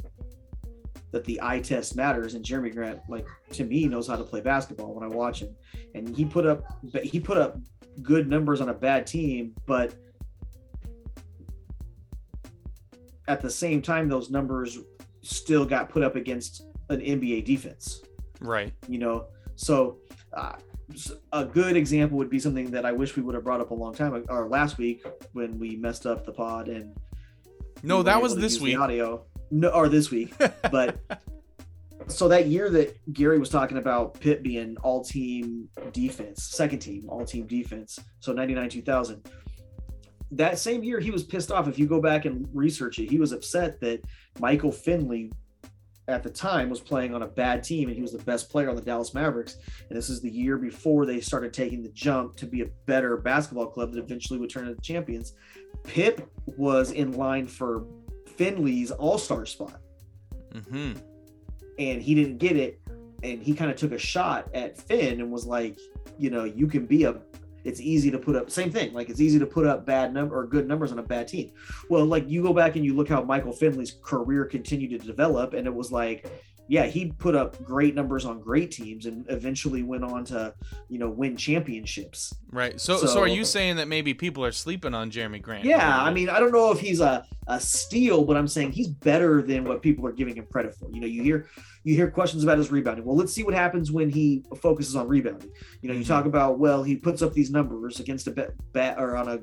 that 1.12 1.24
the 1.26 1.40
eye 1.42 1.60
test 1.60 1.96
matters, 1.96 2.36
and 2.36 2.44
Jerami 2.44 2.74
Grant, 2.74 3.00
like 3.10 3.28
to 3.52 3.64
me, 3.66 3.86
knows 3.88 4.08
how 4.08 4.16
to 4.16 4.24
play 4.24 4.42
basketball 4.42 4.94
when 4.94 5.04
I 5.04 5.08
watch 5.08 5.42
him. 5.42 5.56
And 5.94 6.16
he 6.16 6.26
put 6.26 6.46
up, 6.46 6.64
he 7.04 7.20
put 7.20 7.38
up 7.38 7.58
good 8.02 8.30
numbers 8.30 8.62
on 8.62 8.70
a 8.70 8.74
bad 8.74 9.06
team, 9.06 9.54
but 9.66 9.94
at 13.28 13.42
the 13.42 13.50
same 13.50 13.82
time, 13.82 14.08
those 14.08 14.30
numbers 14.30 14.80
still 15.22 15.66
got 15.66 15.90
put 15.90 16.04
up 16.04 16.16
against 16.16 16.64
an 16.90 17.00
NBA 17.00 17.46
defense 17.46 18.02
Right. 18.42 18.74
you 18.88 18.98
know 18.98 19.28
so 19.56 20.00
uh, 20.34 20.54
a 21.32 21.46
good 21.46 21.76
example 21.76 22.18
would 22.18 22.30
be 22.30 22.40
something 22.40 22.72
that 22.72 22.86
i 22.86 22.92
wish 22.92 23.16
we 23.16 23.22
would 23.22 23.36
have 23.36 23.44
brought 23.44 23.62
up 23.62 23.72
a 23.72 23.74
long 23.74 23.94
time 23.94 24.14
ago 24.14 24.26
or 24.30 24.48
last 24.48 24.78
week 24.78 25.06
when 25.34 25.58
we 25.60 25.76
messed 25.76 26.06
up 26.06 26.26
the 26.26 26.32
pod 26.32 26.68
and 26.68 26.96
No, 27.84 27.98
we 27.98 28.04
that 28.04 28.22
was 28.22 28.36
this 28.36 28.60
week. 28.62 28.78
Audio, 28.78 29.26
no, 29.50 29.70
or 29.70 29.90
this 29.90 30.12
week. 30.12 30.34
But 30.72 31.00
so 32.08 32.28
that 32.28 32.48
year 32.48 32.70
that 32.70 32.98
Gary 33.14 33.40
was 33.40 33.50
talking 33.50 33.78
about 33.78 34.20
Pip 34.20 34.44
being 34.44 34.78
all 34.84 35.04
team 35.04 35.70
defense, 35.92 36.44
second 36.44 36.80
team, 36.80 37.06
all 37.10 37.26
team 37.26 37.48
defense. 37.48 38.00
So 38.20 38.34
99 38.34 38.70
2000. 38.70 39.30
That 40.34 40.58
same 40.60 40.84
year, 40.84 41.00
he 41.00 41.12
was 41.12 41.24
pissed 41.24 41.52
off. 41.52 41.68
If 41.68 41.78
you 41.78 41.88
go 41.88 42.02
back 42.02 42.26
and 42.26 42.48
research 42.54 43.00
it, 43.00 43.10
he 43.10 43.20
was 43.20 43.34
upset 43.34 43.82
that 43.82 44.02
Michael 44.40 44.72
Finley 44.72 45.32
at 46.12 46.24
the 46.24 46.30
time 46.30 46.70
was 46.70 46.80
playing 46.80 47.16
on 47.16 47.24
a 47.24 47.28
bad 47.28 47.64
team 47.64 47.88
and 47.88 47.96
he 47.96 48.02
was 48.02 48.12
the 48.12 48.24
best 48.24 48.50
player 48.50 48.70
on 48.70 48.76
the 48.76 48.82
Dallas 48.82 49.14
Mavericks. 49.14 49.58
And 49.90 49.98
this 49.98 50.10
is 50.10 50.22
the 50.22 50.30
year 50.30 50.58
before 50.58 51.06
they 51.06 51.20
started 51.22 51.54
taking 51.54 51.82
the 51.82 51.90
jump 51.90 52.36
to 52.38 52.46
be 52.46 52.62
a 52.62 52.68
better 52.86 53.18
basketball 53.18 53.68
club 53.68 53.94
that 53.94 54.00
eventually 54.00 54.40
would 54.40 54.50
turn 54.50 54.68
into 54.68 54.82
champions. 54.82 55.34
Pip 55.84 56.30
was 56.58 56.92
in 56.92 57.14
line 57.14 57.48
for 57.48 57.86
Finley's 58.38 58.92
all 58.92 59.18
star 59.18 59.46
spot 59.46 59.80
Mm-hmm. 60.54 61.00
and 61.80 62.02
he 62.02 62.14
didn't 62.14 62.38
get 62.38 62.58
it. 62.58 62.82
And 63.24 63.42
he 63.42 63.54
kind 63.54 63.72
of 63.72 63.78
took 63.78 63.92
a 63.94 63.98
shot 63.98 64.50
at 64.54 64.78
Finn 64.78 65.22
and 65.22 65.32
was 65.32 65.46
like, 65.46 65.80
you 66.18 66.30
know, 66.30 66.44
you 66.44 66.68
can 66.68 66.86
be 66.86 67.04
a, 67.06 67.16
it's 67.64 67.82
easy 67.82 68.12
to 68.12 68.18
put 68.18 68.36
up, 68.36 68.50
same 68.50 68.72
thing. 68.72 68.94
Like 68.94 69.10
it's 69.10 69.22
easy 69.22 69.40
to 69.40 69.46
put 69.46 69.66
up 69.66 69.86
bad 69.86 70.14
number 70.14 70.38
or 70.38 70.46
good 70.46 70.68
numbers 70.68 70.92
on 70.92 71.00
a 71.00 71.04
bad 71.04 71.28
team. 71.28 71.52
Well, 71.90 72.06
like 72.06 72.30
you 72.30 72.42
go 72.42 72.54
back 72.54 72.76
and 72.76 72.86
you 72.86 72.96
look 72.96 73.10
how 73.10 73.22
Michael 73.24 73.54
Finley's 73.54 73.96
career 74.04 74.46
continued 74.46 75.00
to 75.00 75.08
develop. 75.08 75.54
And 75.54 75.68
it 75.68 75.74
was 75.74 75.92
like, 75.92 76.30
yeah, 76.72 76.86
he 76.86 77.08
put 77.20 77.36
up 77.36 77.62
great 77.66 77.96
numbers 77.96 78.24
on 78.24 78.40
great 78.40 78.72
teams 78.72 79.06
and 79.06 79.26
eventually 79.28 79.84
went 79.84 80.06
on 80.06 80.24
to, 80.24 80.54
you 80.88 80.98
know, 81.00 81.10
win 81.10 81.36
championships. 81.36 82.34
Right. 82.50 82.80
So, 82.80 82.96
so, 82.96 83.08
So- 83.08 83.20
are 83.20 83.28
you 83.28 83.44
saying 83.44 83.76
that 83.76 83.90
maybe 83.90 84.14
people 84.14 84.46
are 84.46 84.54
sleeping 84.54 84.94
on 84.94 85.12
Jerami 85.12 85.42
Grant? 85.42 85.66
Yeah, 85.66 86.02
I 86.02 86.14
mean, 86.14 86.30
I 86.30 86.40
don't 86.40 86.54
know 86.54 86.72
if 86.72 86.80
he's 86.80 87.02
a, 87.02 87.26
a 87.48 87.60
steal, 87.60 88.24
but 88.24 88.38
I'm 88.38 88.48
saying 88.48 88.72
he's 88.72 88.88
better 88.88 89.42
than 89.42 89.66
what 89.66 89.82
people 89.82 90.08
are 90.08 90.14
giving 90.14 90.36
him 90.38 90.46
credit 90.50 90.74
for. 90.74 90.90
You 90.94 91.02
know, 91.02 91.08
you 91.08 91.22
hear 91.24 91.48
you 91.84 91.94
hear 91.96 92.10
questions 92.10 92.44
about 92.44 92.58
his 92.58 92.72
rebounding. 92.72 93.04
Well, 93.04 93.18
let's 93.18 93.34
see 93.34 93.44
what 93.44 93.54
happens 93.54 93.92
when 93.92 94.10
he 94.10 94.44
focuses 94.62 94.96
on 94.96 95.10
rebounding. 95.10 95.50
You 95.82 95.90
know, 95.90 95.96
you 95.96 96.06
Mhm. 96.06 96.08
talk 96.08 96.26
about 96.26 96.58
well, 96.58 96.84
he 96.84 96.96
puts 96.96 97.22
up 97.22 97.34
these 97.34 97.52
numbers 97.52 98.00
against 98.00 98.28
a 98.28 98.32
bad 98.32 98.54
ba- 98.72 98.96
or 98.98 99.18
on 99.18 99.28
a 99.28 99.40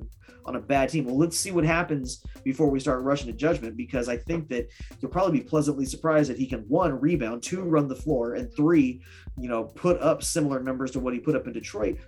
on 0.46 0.56
a 0.56 0.60
bad 0.60 0.88
team. 0.88 1.04
Well, 1.04 1.18
let's 1.18 1.38
see 1.38 1.50
what 1.50 1.64
happens 1.64 2.22
before 2.42 2.70
we 2.70 2.80
start 2.80 3.02
rushing 3.02 3.26
to 3.26 3.34
judgment 3.34 3.76
because 3.76 4.08
I 4.08 4.16
think 4.16 4.48
that 4.48 4.68
you'll 4.98 5.10
probably 5.10 5.40
be 5.40 5.44
pleasantly 5.44 5.84
surprised 5.84 6.30
that 6.30 6.38
he 6.38 6.46
can 6.46 6.60
one 6.60 6.98
rebound, 6.98 7.17
two 7.40 7.62
run 7.62 7.88
the 7.88 7.94
floor, 7.96 8.34
and 8.34 8.52
three, 8.54 9.02
you 9.38 9.48
know, 9.48 9.64
put 9.64 10.00
up 10.00 10.22
similar 10.22 10.60
numbers 10.60 10.90
to 10.92 11.00
what 11.00 11.14
he 11.14 11.20
put 11.20 11.36
up 11.36 11.46
in 11.46 11.52
Detroit. 11.52 11.98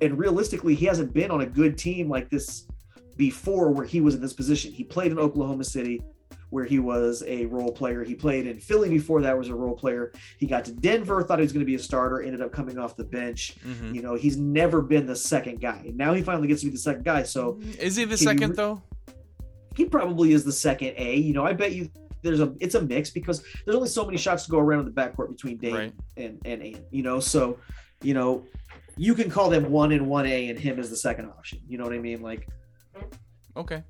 And 0.00 0.18
realistically, 0.18 0.74
he 0.74 0.86
hasn't 0.86 1.12
been 1.12 1.30
on 1.30 1.42
a 1.42 1.46
good 1.46 1.78
team 1.78 2.08
like 2.08 2.28
this 2.30 2.66
before 3.16 3.70
where 3.70 3.86
he 3.86 4.00
was 4.00 4.14
in 4.14 4.20
this 4.20 4.32
position. 4.32 4.72
He 4.72 4.82
played 4.84 5.12
in 5.12 5.18
Oklahoma 5.18 5.64
City 5.64 6.02
where 6.50 6.64
he 6.64 6.78
was 6.78 7.24
a 7.26 7.46
role 7.46 7.72
player. 7.72 8.04
He 8.04 8.14
played 8.14 8.46
in 8.46 8.60
Philly 8.60 8.88
before 8.88 9.20
that 9.22 9.36
was 9.36 9.48
a 9.48 9.54
role 9.54 9.74
player. 9.74 10.12
He 10.38 10.46
got 10.46 10.64
to 10.66 10.72
Denver, 10.72 11.22
thought 11.22 11.38
he 11.38 11.42
was 11.42 11.52
going 11.52 11.64
to 11.64 11.66
be 11.66 11.74
a 11.74 11.78
starter, 11.80 12.22
ended 12.22 12.40
up 12.40 12.52
coming 12.52 12.78
off 12.78 12.96
the 12.96 13.04
bench. 13.04 13.56
Mhm. 13.66 13.92
You 13.94 14.02
know, 14.02 14.14
he's 14.14 14.36
never 14.36 14.80
been 14.80 15.04
the 15.06 15.16
second 15.16 15.60
guy. 15.60 15.90
Now 15.94 16.14
he 16.14 16.22
finally 16.22 16.46
gets 16.46 16.60
to 16.60 16.66
be 16.66 16.72
the 16.72 16.78
second 16.78 17.04
guy. 17.04 17.24
So 17.24 17.58
is 17.80 17.96
he 17.96 18.04
the 18.04 18.16
second 18.16 18.50
re- 18.50 18.56
though? 18.56 18.82
he 19.74 19.84
probably 19.84 20.32
is 20.32 20.44
the 20.44 20.52
second 20.52 20.94
A. 20.96 21.16
You 21.16 21.32
know, 21.32 21.44
I 21.44 21.52
bet 21.54 21.72
you 21.72 21.88
there's 22.24 22.40
a 22.40 22.52
it's 22.58 22.74
a 22.74 22.82
mix 22.82 23.10
because 23.10 23.44
there's 23.64 23.76
only 23.76 23.88
so 23.88 24.04
many 24.04 24.16
shots 24.18 24.44
to 24.46 24.50
go 24.50 24.58
around 24.58 24.80
in 24.80 24.86
the 24.86 24.90
backcourt 24.90 25.28
between 25.28 25.58
Dame 25.58 25.74
Right. 25.74 25.92
and 26.16 26.40
and 26.44 26.62
Ant. 26.62 26.82
You 26.90 27.02
know, 27.02 27.20
so 27.20 27.58
you 28.02 28.14
know, 28.14 28.44
you 28.96 29.14
can 29.14 29.30
call 29.30 29.48
them 29.50 29.70
one 29.70 29.92
and 29.92 30.06
one 30.08 30.26
A 30.26 30.48
and 30.48 30.58
him 30.58 30.78
as 30.80 30.90
the 30.90 30.96
second 30.96 31.26
option. 31.26 31.60
You 31.68 31.78
know 31.78 31.84
what 31.84 31.92
I 31.92 31.98
mean? 31.98 32.20
Like 32.22 32.48
Okay. 33.56 33.82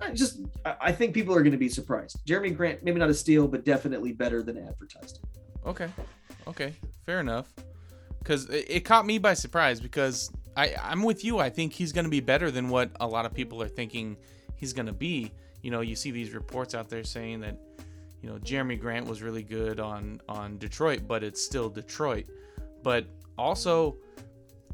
I 0.00 0.10
just 0.12 0.40
I 0.64 0.90
think 0.92 1.14
people 1.14 1.34
are 1.34 1.40
going 1.42 1.52
to 1.52 1.58
be 1.58 1.68
surprised. 1.68 2.18
Jerami 2.26 2.54
Grant, 2.56 2.82
maybe 2.82 2.98
not 2.98 3.08
a 3.08 3.14
steal, 3.14 3.46
but 3.46 3.64
definitely 3.64 4.12
better 4.12 4.42
than 4.42 4.56
advertised. 4.58 5.20
Okay. 5.64 5.88
Okay. 6.46 6.74
Fair 7.04 7.20
enough. 7.20 7.52
Because 8.18 8.48
it, 8.50 8.66
it 8.68 8.80
caught 8.80 9.06
me 9.06 9.18
by 9.18 9.34
surprise 9.34 9.80
because 9.80 10.30
I, 10.56 10.74
I'm 10.82 11.02
with 11.02 11.24
you. 11.24 11.38
I 11.38 11.48
think 11.50 11.72
he's 11.72 11.92
going 11.92 12.04
to 12.04 12.10
be 12.10 12.20
better 12.20 12.50
than 12.50 12.68
what 12.68 12.90
a 13.00 13.06
lot 13.06 13.24
of 13.26 13.32
people 13.32 13.62
are 13.62 13.68
thinking 13.68 14.16
he's 14.56 14.72
going 14.72 14.86
to 14.86 14.92
be. 14.92 15.32
You 15.66 15.72
know, 15.72 15.80
you 15.80 15.96
see 15.96 16.12
these 16.12 16.32
reports 16.32 16.76
out 16.76 16.88
there 16.88 17.02
saying 17.02 17.40
that, 17.40 17.58
you 18.22 18.30
know, 18.30 18.36
Jerami 18.38 18.78
Grant 18.80 19.04
was 19.04 19.20
really 19.20 19.42
good 19.42 19.80
on, 19.80 20.20
on 20.28 20.58
Detroit, 20.58 21.08
but 21.08 21.24
it's 21.24 21.42
still 21.42 21.68
Detroit. 21.68 22.26
But 22.84 23.06
also, 23.36 23.96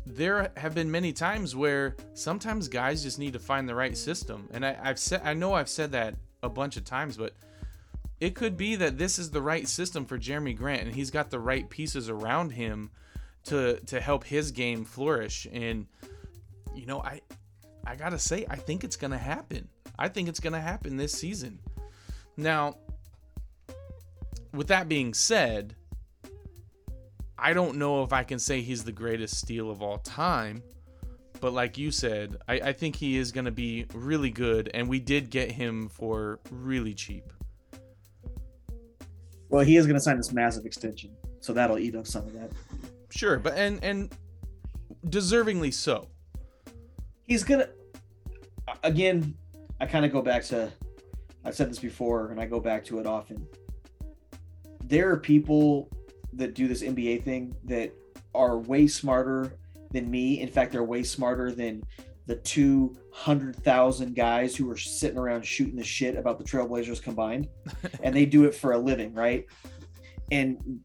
there 0.05 0.53
have 0.59 0.75
been 0.75 0.91
many 0.91 1.15
times 1.15 1.57
where 1.57 1.97
sometimes 2.13 2.69
guys 2.69 3.03
just 3.03 3.19
need 3.19 3.33
to 3.33 3.39
find 3.39 3.67
the 3.67 3.75
right 3.75 3.97
system. 3.97 4.51
And 4.53 4.67
I, 4.67 4.77
I've 4.83 4.99
said, 4.99 5.23
I 5.25 5.33
know 5.33 5.55
I've 5.55 5.71
said 5.71 5.93
that 5.93 6.17
a 6.43 6.51
bunch 6.51 6.77
of 6.77 6.85
times, 6.85 7.17
but 7.17 7.33
it 8.21 8.35
could 8.35 8.59
be 8.59 8.77
that 8.77 8.99
this 8.99 9.19
is 9.19 9.31
the 9.31 9.41
right 9.41 9.67
system 9.67 10.05
for 10.05 10.19
Jerami 10.19 10.55
Grant 10.55 10.83
and 10.83 10.95
he's 10.95 11.11
got 11.11 11.31
the 11.31 11.41
right 11.41 11.71
pieces 11.71 12.11
around 12.11 12.51
him 12.51 12.91
to 13.45 13.81
to 13.87 13.99
help 13.99 14.25
his 14.25 14.51
game 14.51 14.85
flourish 14.85 15.47
and 15.51 15.87
you 16.75 16.85
know 16.85 17.01
I 17.01 17.23
I 17.85 17.97
got 17.97 18.11
to 18.11 18.19
say 18.19 18.47
I 18.49 18.57
think 18.57 18.85
it's 18.85 18.97
going 18.97 19.11
to 19.11 19.19
happen. 19.19 19.69
I 19.99 20.09
think 20.09 20.29
it's 20.29 20.41
going 20.41 20.53
to 20.53 20.61
happen 20.61 20.97
this 20.97 21.13
season. 21.13 21.59
Now 22.37 22.77
with 24.53 24.69
that 24.69 24.89
being 24.89 25.15
said, 25.15 25.75
I 27.39 27.53
don't 27.53 27.77
know 27.77 28.03
if 28.03 28.13
I 28.13 28.23
can 28.23 28.39
say 28.39 28.61
he's 28.61 28.85
the 28.85 28.93
greatest 28.93 29.37
steal 29.37 29.71
of 29.71 29.83
all 29.83 29.99
time, 29.99 30.63
but 31.41 31.53
like 31.53 31.77
you 31.77 31.91
said, 31.91 32.37
I, 32.47 32.55
I 32.55 32.73
think 32.73 32.95
he 32.97 33.17
is 33.17 33.33
going 33.33 33.47
to 33.47 33.51
be 33.51 33.87
really 33.95 34.31
good, 34.31 34.71
and 34.75 34.89
we 34.89 35.01
did 35.01 35.31
get 35.31 35.51
him 35.51 35.89
for 35.89 36.39
really 36.51 36.95
cheap. 36.95 37.33
Well, 39.49 39.65
he 39.65 39.77
is 39.77 39.87
going 39.87 39.97
to 39.97 40.01
sign 40.01 40.17
this 40.17 40.33
massive 40.33 40.65
extension, 40.65 41.11
so 41.41 41.53
that'll 41.53 41.79
eat 41.79 41.97
up 41.97 42.07
some 42.07 42.27
of 42.27 42.33
that. 42.35 42.51
Sure, 43.11 43.39
but 43.39 43.55
and 43.55 43.83
and 43.83 44.15
deservingly 45.07 45.75
so. 45.75 46.09
He's 47.27 47.45
gonna 47.45 47.69
again. 48.83 49.35
I 49.81 49.87
kind 49.87 50.05
of 50.05 50.13
go 50.13 50.23
back 50.23 50.45
to 50.45 50.73
I've 51.45 51.55
said 51.55 51.71
this 51.71 51.79
before, 51.79 52.31
and 52.31 52.41
I 52.41 52.47
go 52.47 52.61
back 52.61 52.85
to 52.87 52.99
it 53.01 53.07
often. 53.07 53.47
There 54.85 55.11
are 55.11 55.17
people 55.17 55.89
that 56.35 56.55
do 56.55 56.69
this 56.69 56.83
NBA 56.83 57.25
thing 57.25 57.55
that 57.65 57.93
are 58.35 58.59
way 58.59 58.87
smarter 58.87 59.55
than 59.91 60.11
me. 60.11 60.41
In 60.41 60.49
fact, 60.49 60.73
they're 60.73 60.85
way 60.85 61.03
smarter 61.03 61.51
than 61.53 61.83
the 62.27 62.37
two 62.37 62.97
hundred 63.13 63.57
thousand 63.57 64.15
guys 64.15 64.55
who 64.55 64.71
are 64.71 64.77
sitting 64.77 65.19
around 65.19 65.45
shooting 65.45 65.77
the 65.77 65.85
shit 65.85 66.17
about 66.17 66.39
the 66.39 66.45
Trailblazers 66.45 67.03
combined, 67.03 67.49
and 68.03 68.15
they 68.15 68.25
do 68.25 68.45
it 68.45 68.55
for 68.55 68.73
a 68.73 68.79
living, 68.79 69.13
right? 69.13 69.47
And 70.31 70.81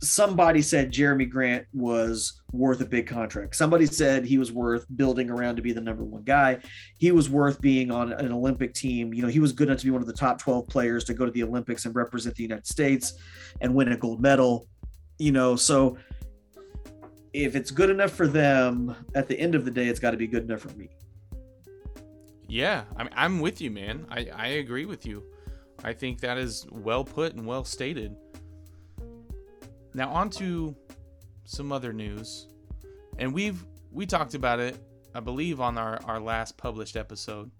somebody 0.00 0.62
said 0.62 0.92
Jerami 0.92 1.28
Grant 1.28 1.66
was 1.72 2.40
worth 2.52 2.80
a 2.80 2.86
big 2.86 3.06
contract. 3.06 3.56
Somebody 3.56 3.86
said 3.86 4.24
he 4.24 4.38
was 4.38 4.52
worth 4.52 4.86
building 4.96 5.28
around 5.30 5.56
to 5.56 5.62
be 5.62 5.72
the 5.72 5.80
number 5.80 6.04
one 6.04 6.22
guy. 6.22 6.58
He 6.98 7.12
was 7.12 7.28
worth 7.28 7.60
being 7.60 7.90
on 7.90 8.12
an 8.12 8.32
Olympic 8.32 8.74
team. 8.74 9.12
You 9.12 9.22
know, 9.22 9.28
he 9.28 9.40
was 9.40 9.52
good 9.52 9.68
enough 9.68 9.80
to 9.80 9.84
be 9.84 9.90
one 9.90 10.00
of 10.00 10.06
the 10.06 10.12
top 10.12 10.38
12 10.38 10.68
players 10.68 11.04
to 11.04 11.14
go 11.14 11.24
to 11.24 11.30
the 11.30 11.42
Olympics 11.42 11.84
and 11.84 11.94
represent 11.94 12.36
the 12.36 12.42
United 12.42 12.66
States 12.66 13.14
and 13.60 13.74
win 13.74 13.90
a 13.92 13.96
gold 13.96 14.20
medal. 14.20 14.68
You 15.18 15.32
know, 15.32 15.56
so 15.56 15.98
if 17.32 17.56
it's 17.56 17.70
good 17.70 17.90
enough 17.90 18.12
for 18.12 18.26
them, 18.26 18.94
at 19.14 19.28
the 19.28 19.38
end 19.38 19.54
of 19.54 19.64
the 19.64 19.70
day, 19.70 19.88
it's 19.88 20.00
got 20.00 20.12
to 20.12 20.16
be 20.16 20.26
good 20.26 20.44
enough 20.44 20.60
for 20.60 20.76
me. 20.76 20.88
Yeah, 22.48 22.84
I 22.96 23.02
mean, 23.02 23.12
I'm 23.14 23.40
with 23.40 23.60
you, 23.60 23.70
man. 23.70 24.06
I, 24.10 24.28
I 24.34 24.46
agree 24.46 24.86
with 24.86 25.04
you. 25.04 25.22
I 25.84 25.92
think 25.92 26.20
that 26.20 26.38
is 26.38 26.66
well 26.70 27.04
put 27.04 27.34
and 27.34 27.46
well 27.46 27.64
stated. 27.64 28.16
Now 29.98 30.10
on 30.10 30.30
to 30.30 30.76
some 31.44 31.72
other 31.72 31.92
news, 31.92 32.46
and 33.18 33.34
we've 33.34 33.64
we 33.90 34.06
talked 34.06 34.34
about 34.34 34.60
it, 34.60 34.76
I 35.12 35.18
believe, 35.18 35.60
on 35.60 35.76
our 35.76 35.98
our 36.04 36.20
last 36.20 36.56
published 36.56 36.96
episode. 36.96 37.50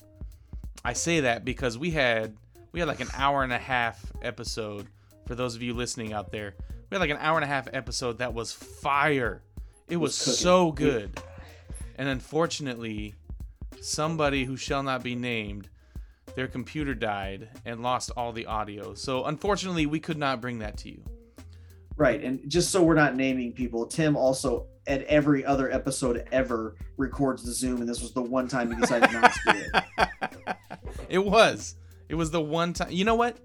I 0.84 0.92
say 0.92 1.18
that 1.18 1.44
because 1.44 1.76
we 1.76 1.90
had 1.90 2.36
we 2.70 2.78
had 2.78 2.86
like 2.86 3.00
an 3.00 3.08
hour 3.12 3.42
and 3.42 3.52
a 3.52 3.58
half 3.58 4.00
episode 4.22 4.86
for 5.26 5.34
those 5.34 5.56
of 5.56 5.62
you 5.62 5.74
listening 5.74 6.12
out 6.12 6.30
there. 6.30 6.54
We 6.88 6.94
had 6.94 7.00
like 7.00 7.10
an 7.10 7.18
hour 7.18 7.38
and 7.38 7.44
a 7.44 7.48
half 7.48 7.66
episode 7.72 8.18
that 8.18 8.34
was 8.34 8.52
fire. 8.52 9.42
It 9.88 9.96
was, 9.96 10.24
was 10.24 10.38
so 10.38 10.70
good. 10.70 11.20
And 11.96 12.08
unfortunately, 12.08 13.16
somebody 13.80 14.44
who 14.44 14.56
shall 14.56 14.84
not 14.84 15.02
be 15.02 15.16
named, 15.16 15.68
their 16.36 16.46
computer 16.46 16.94
died 16.94 17.48
and 17.64 17.82
lost 17.82 18.12
all 18.16 18.30
the 18.30 18.46
audio. 18.46 18.94
So 18.94 19.24
unfortunately, 19.24 19.86
we 19.86 19.98
could 19.98 20.18
not 20.18 20.40
bring 20.40 20.60
that 20.60 20.76
to 20.78 20.90
you. 20.90 21.02
Right. 21.98 22.22
And 22.22 22.48
just 22.48 22.70
so 22.70 22.82
we're 22.82 22.94
not 22.94 23.16
naming 23.16 23.52
people, 23.52 23.84
Tim 23.84 24.16
also 24.16 24.66
at 24.86 25.02
every 25.02 25.44
other 25.44 25.70
episode 25.70 26.26
ever 26.32 26.76
records 26.96 27.42
the 27.42 27.52
Zoom, 27.52 27.80
and 27.80 27.88
this 27.88 28.00
was 28.00 28.12
the 28.12 28.22
one 28.22 28.48
time 28.48 28.72
he 28.72 28.80
decided 28.80 29.12
not 29.12 29.32
to 29.32 29.52
do 29.52 29.62
it. 29.74 30.56
it 31.10 31.18
was. 31.18 31.74
It 32.08 32.14
was 32.14 32.30
the 32.30 32.40
one 32.40 32.72
time. 32.72 32.90
You 32.90 33.04
know 33.04 33.16
what? 33.16 33.36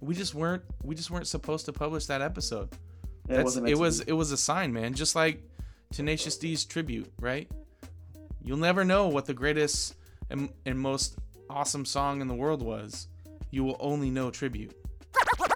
We 0.00 0.14
just 0.14 0.34
weren't. 0.34 0.64
We 0.82 0.96
just 0.96 1.10
weren't 1.10 1.28
supposed 1.28 1.66
to 1.66 1.72
publish 1.72 2.06
that 2.06 2.22
episode. 2.22 2.70
It 3.28 3.68
it 3.68 3.78
was. 3.78 4.00
It 4.00 4.14
was 4.14 4.32
a 4.32 4.36
sign, 4.36 4.72
man. 4.72 4.94
Just 4.94 5.14
like 5.14 5.42
Tenacious 5.92 6.36
D's 6.38 6.64
tribute, 6.64 7.12
right? 7.20 7.48
You'll 8.42 8.56
never 8.56 8.84
know 8.84 9.08
what 9.08 9.26
the 9.26 9.34
greatest 9.34 9.94
and, 10.30 10.48
and 10.64 10.78
most 10.78 11.16
awesome 11.50 11.84
song 11.84 12.20
in 12.20 12.28
the 12.28 12.34
world 12.34 12.62
was, 12.62 13.08
you 13.50 13.64
will 13.64 13.76
only 13.80 14.10
know 14.10 14.30
tribute. 14.30 14.74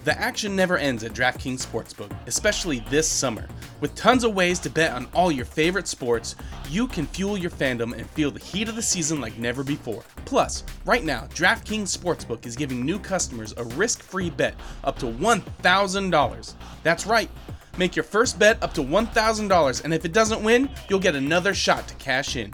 The 0.05 0.21
action 0.21 0.55
never 0.55 0.77
ends 0.77 1.03
at 1.03 1.15
DraftKings 1.15 1.67
Sportsbook, 1.67 2.15
especially 2.27 2.81
this 2.91 3.09
summer. 3.09 3.49
With 3.81 3.95
tons 3.95 4.23
of 4.23 4.35
ways 4.35 4.59
to 4.59 4.69
bet 4.69 4.93
on 4.93 5.07
all 5.15 5.33
your 5.33 5.47
favorite 5.47 5.89
sports, 5.89 6.37
you 6.69 6.87
can 6.87 7.07
fuel 7.07 7.39
your 7.39 7.51
fandom 7.51 7.95
and 7.97 8.07
feel 8.11 8.31
the 8.31 8.39
heat 8.39 8.69
of 8.69 8.77
the 8.77 8.83
season 8.83 9.19
like 9.23 9.39
never 9.39 9.65
before. 9.65 10.03
Plus, 10.27 10.63
right 10.85 11.05
now, 11.05 11.27
DraftKings 11.31 11.97
Sportsbook 11.97 12.45
is 12.45 12.55
giving 12.55 12.85
new 12.85 12.99
customers 12.99 13.55
a 13.57 13.65
risk 13.65 14.03
free 14.03 14.29
bet 14.29 14.57
up 14.85 14.99
to 14.99 15.07
$1,000. 15.07 16.55
That's 16.83 17.07
right. 17.07 17.31
Make 17.79 17.97
your 17.97 18.05
first 18.05 18.39
bet 18.39 18.63
up 18.63 18.75
to 18.75 18.83
$1,000, 18.83 19.85
and 19.85 19.95
if 19.95 20.05
it 20.05 20.13
doesn't 20.13 20.45
win, 20.45 20.69
you'll 20.91 20.99
get 20.99 21.17
another 21.17 21.55
shot 21.55 21.89
to 21.89 21.95
cash 21.95 22.37
in. 22.37 22.53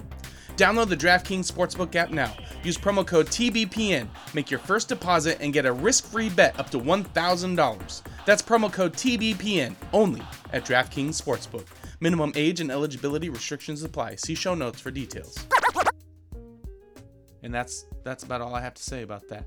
Download 0.60 0.90
the 0.90 0.96
DraftKings 0.96 1.50
Sportsbook 1.50 1.94
app 1.94 2.10
now. 2.10 2.36
Use 2.62 2.76
promo 2.76 3.06
code 3.06 3.28
TBPN, 3.28 4.06
make 4.34 4.50
your 4.50 4.60
first 4.60 4.90
deposit, 4.90 5.38
and 5.40 5.54
get 5.54 5.64
a 5.64 5.72
risk 5.72 6.04
free 6.04 6.28
bet 6.28 6.60
up 6.60 6.68
to 6.68 6.78
$1,000. 6.78 8.02
That's 8.26 8.42
promo 8.42 8.70
code 8.70 8.92
TBPN 8.92 9.74
only 9.94 10.20
at 10.52 10.66
DraftKings 10.66 11.18
Sportsbook. 11.18 11.64
Minimum 12.00 12.32
age 12.34 12.60
and 12.60 12.70
eligibility 12.70 13.30
restrictions 13.30 13.82
apply. 13.82 14.16
See 14.16 14.34
show 14.34 14.54
notes 14.54 14.78
for 14.78 14.90
details. 14.90 15.34
And 17.42 17.54
that's 17.54 17.86
that's 18.04 18.22
about 18.24 18.42
all 18.42 18.54
I 18.54 18.60
have 18.60 18.74
to 18.74 18.82
say 18.82 19.00
about 19.00 19.28
that. 19.28 19.46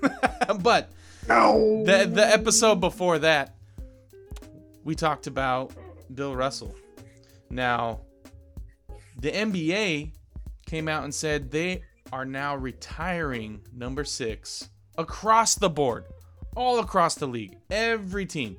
but 0.62 0.90
the 1.26 2.10
the 2.10 2.26
episode 2.26 2.76
before 2.76 3.18
that, 3.18 3.56
we 4.84 4.94
talked 4.94 5.26
about 5.26 5.74
Bill 6.14 6.34
Russell. 6.34 6.74
Now, 7.50 8.00
the 9.18 9.30
NBA 9.30 10.12
came 10.70 10.86
out 10.86 11.02
and 11.02 11.12
said 11.12 11.50
they 11.50 11.82
are 12.12 12.24
now 12.24 12.54
retiring 12.54 13.60
number 13.76 14.04
six 14.04 14.68
across 14.96 15.56
the 15.56 15.68
board, 15.68 16.04
all 16.54 16.78
across 16.78 17.16
the 17.16 17.26
league. 17.26 17.56
Every 17.70 18.24
team 18.24 18.56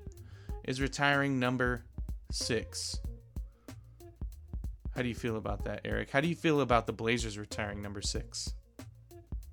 is 0.65 0.81
retiring 0.81 1.39
number 1.39 1.85
six. 2.29 2.99
How 4.93 5.01
do 5.01 5.07
you 5.07 5.15
feel 5.15 5.37
about 5.37 5.63
that, 5.63 5.81
Erik? 5.85 6.09
How 6.09 6.19
do 6.19 6.27
you 6.27 6.35
feel 6.35 6.59
about 6.59 6.85
the 6.85 6.91
Blazers 6.91 7.37
retiring 7.37 7.81
number 7.81 8.01
six? 8.01 8.55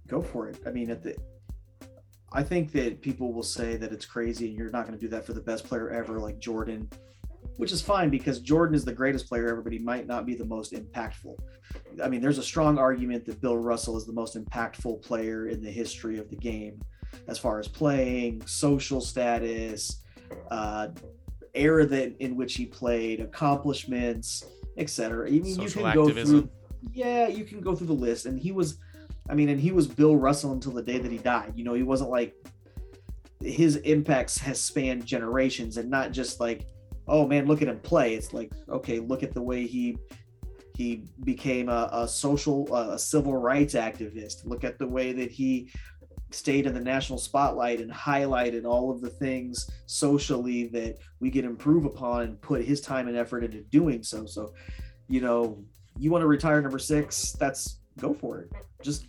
Go 0.09 0.21
for 0.21 0.49
it. 0.49 0.59
I 0.67 0.71
mean, 0.71 0.91
at 0.91 1.05
the, 1.05 1.17
I 2.33 2.43
think 2.43 2.73
that 2.73 3.01
people 3.01 3.33
will 3.33 3.45
say 3.45 3.77
that 3.77 3.93
it's 3.93 4.05
crazy 4.05 4.49
and 4.49 4.57
you're 4.57 4.71
not 4.71 4.85
going 4.85 4.99
to 4.99 5.01
do 5.01 5.09
that 5.11 5.25
for 5.25 5.33
the 5.33 5.41
best 5.41 5.65
player 5.65 5.91
ever, 5.91 6.19
like 6.19 6.41
Jordan, 6.41 6.91
which 7.59 7.73
is 7.73 7.83
fine 7.83 8.09
because 8.09 8.41
Jordan 8.41 8.75
is 8.75 8.85
the 8.85 8.93
greatest 8.93 9.29
player 9.29 9.49
ever, 9.49 9.61
but 9.61 9.73
he 9.73 9.81
might 9.81 10.07
not 10.07 10.25
be 10.25 10.35
the 10.35 10.45
most 10.45 10.73
impactful. 10.73 11.37
I 12.03 12.09
mean, 12.09 12.21
there's 12.21 12.39
a 12.39 12.43
strong 12.43 12.79
argument 12.79 13.27
that 13.27 13.41
Bill 13.41 13.59
Russell 13.59 13.97
is 13.97 14.07
the 14.07 14.13
most 14.13 14.37
impactful 14.37 15.03
player 15.03 15.49
in 15.49 15.61
the 15.61 15.71
history 15.71 16.19
of 16.19 16.31
the 16.31 16.37
game, 16.37 16.81
as 17.27 17.37
far 17.37 17.59
as 17.59 17.67
playing, 17.67 18.47
social 18.47 19.01
status, 19.01 20.03
uh, 20.53 20.89
era 21.53 21.85
that 21.85 22.17
in 22.21 22.37
which 22.37 22.55
he 22.55 22.65
played, 22.65 23.21
accomplishments, 23.21 24.45
etc. 24.77 25.27
I 25.27 25.31
mean, 25.31 25.45
Social 25.45 25.83
you 25.83 25.85
can 25.85 25.95
go 25.95 26.11
through. 26.11 26.49
Yeah, 26.93 27.27
you 27.27 27.45
can 27.45 27.61
go 27.61 27.75
through 27.75 27.89
the 27.89 27.93
list, 27.93 28.27
and 28.27 28.39
he 28.39 28.53
was, 28.53 28.79
I 29.29 29.35
mean, 29.35 29.49
and 29.49 29.61
he 29.61 29.73
was 29.73 29.89
Bill 29.89 30.17
Russell 30.17 30.53
until 30.53 30.73
the 30.73 30.83
day 30.83 30.99
that 30.99 31.11
he 31.11 31.19
died. 31.19 31.55
You 31.57 31.65
know, 31.65 31.75
he 31.75 31.83
wasn't 31.83 32.11
like 32.11 32.37
his 33.43 33.77
impacts 33.79 34.39
has 34.39 34.61
spanned 34.61 35.05
generations, 35.05 35.77
and 35.77 35.91
not 35.91 36.13
just 36.13 36.39
like, 36.39 36.67
oh 37.09 37.27
man, 37.27 37.47
look 37.47 37.63
at 37.63 37.69
him 37.69 37.79
play. 37.81 38.15
It's 38.15 38.33
like, 38.33 38.53
okay, 38.69 38.99
look 38.99 39.23
at 39.23 39.35
the 39.35 39.43
way 39.43 39.67
he 39.67 39.99
he 40.77 41.09
became 41.25 41.69
a, 41.69 41.89
a 41.93 42.07
social, 42.07 42.73
a 42.73 42.97
civil 42.97 43.37
rights 43.37 43.75
activist. 43.75 44.47
Look 44.47 44.63
at 44.63 44.79
the 44.79 44.87
way 44.87 45.13
that 45.13 45.33
he 45.33 45.73
stayed 46.31 46.67
in 46.67 46.75
the 46.75 46.81
national 46.81 47.19
spotlight 47.19 47.81
and 47.81 47.91
highlighted 47.91 48.65
all 48.65 48.91
of 48.93 49.01
the 49.01 49.11
things 49.11 49.69
socially 49.87 50.69
that 50.69 50.99
we 51.19 51.33
could 51.33 51.45
improve 51.45 51.85
upon 51.85 52.23
and 52.23 52.41
put 52.41 52.65
his 52.65 52.81
time 52.81 53.09
and 53.09 53.17
effort 53.17 53.43
into 53.43 53.63
doing 53.63 54.05
so. 54.05 54.25
So, 54.25 54.55
you 55.09 55.21
know, 55.21 55.65
you 55.99 56.13
want 56.13 56.23
to 56.23 56.29
retire 56.29 56.63
number 56.63 56.79
six, 56.79 57.33
that's 57.33 57.81
go 57.99 58.15
for 58.15 58.39
it. 58.43 58.53
Just 58.81 59.07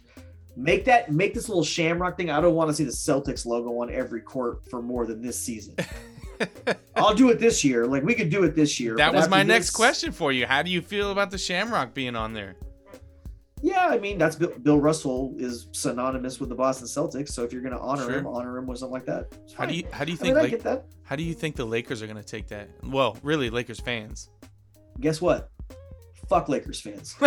make 0.56 0.86
that 0.86 1.12
make 1.12 1.36
this 1.36 1.50
little 1.50 1.64
shamrock 1.64 2.18
thing. 2.18 2.32
I 2.32 2.42
don't 2.42 2.56
want 2.56 2.70
to 2.70 2.74
see 2.74 2.84
the 2.84 2.92
Celtics 2.92 3.46
logo 3.46 3.80
on 3.82 3.94
every 3.94 4.22
court 4.22 4.68
for 4.70 4.82
more 4.82 5.06
than 5.06 5.22
this 5.22 5.38
season. 5.38 5.76
I'll 6.96 7.14
do 7.16 7.30
it 7.30 7.40
this 7.40 7.64
year. 7.64 7.86
Like 7.88 8.04
we 8.04 8.14
could 8.16 8.30
do 8.30 8.44
it 8.44 8.56
this 8.56 8.80
year. 8.80 8.96
That 8.96 9.14
was 9.14 9.30
my 9.30 9.44
next 9.44 9.68
this- 9.68 9.76
question 9.76 10.12
for 10.12 10.32
you. 10.32 10.46
How 10.46 10.62
do 10.62 10.72
you 10.72 10.82
feel 10.82 11.12
about 11.12 11.32
the 11.32 11.38
Shamrock 11.38 11.94
being 11.94 12.16
on 12.16 12.34
there? 12.34 12.56
Yeah, 13.62 13.88
I 13.88 13.98
mean 14.00 14.18
that's 14.18 14.38
Bill, 14.38 14.54
Bill 14.62 14.80
Russell 14.80 15.36
is 15.38 15.68
synonymous 15.74 16.40
with 16.40 16.48
the 16.48 16.56
Boston 16.56 16.88
Celtics. 16.88 17.30
So 17.30 17.44
if 17.44 17.52
you're 17.52 17.62
going 17.62 17.74
to 17.76 17.80
honor 17.82 18.04
Sure. 18.04 18.14
him, 18.20 18.28
honor 18.28 18.58
him 18.58 18.68
with 18.68 18.80
something 18.80 18.94
like 18.94 19.06
that. 19.06 19.34
How 19.58 19.66
do 19.66 19.74
you 19.74 19.84
how 19.92 20.06
do 20.06 20.12
you 20.14 20.18
I 20.18 20.22
think 20.22 20.36
mean, 20.38 20.46
I 20.46 20.50
get 20.50 20.64
that. 20.64 20.86
how 21.04 21.18
do 21.18 21.24
you 21.24 21.34
think 21.34 21.58
the 21.58 21.66
Lakers 21.66 22.02
are 22.02 22.08
going 22.08 22.16
to 22.18 22.24
take 22.24 22.48
that? 22.48 22.70
Well, 22.84 23.18
really 23.22 23.50
Lakers 23.50 23.82
fans. 23.82 24.30
Guess 25.02 25.20
what? 25.20 25.50
Fuck 26.30 26.48
Lakers 26.48 26.80
fans. 26.80 27.16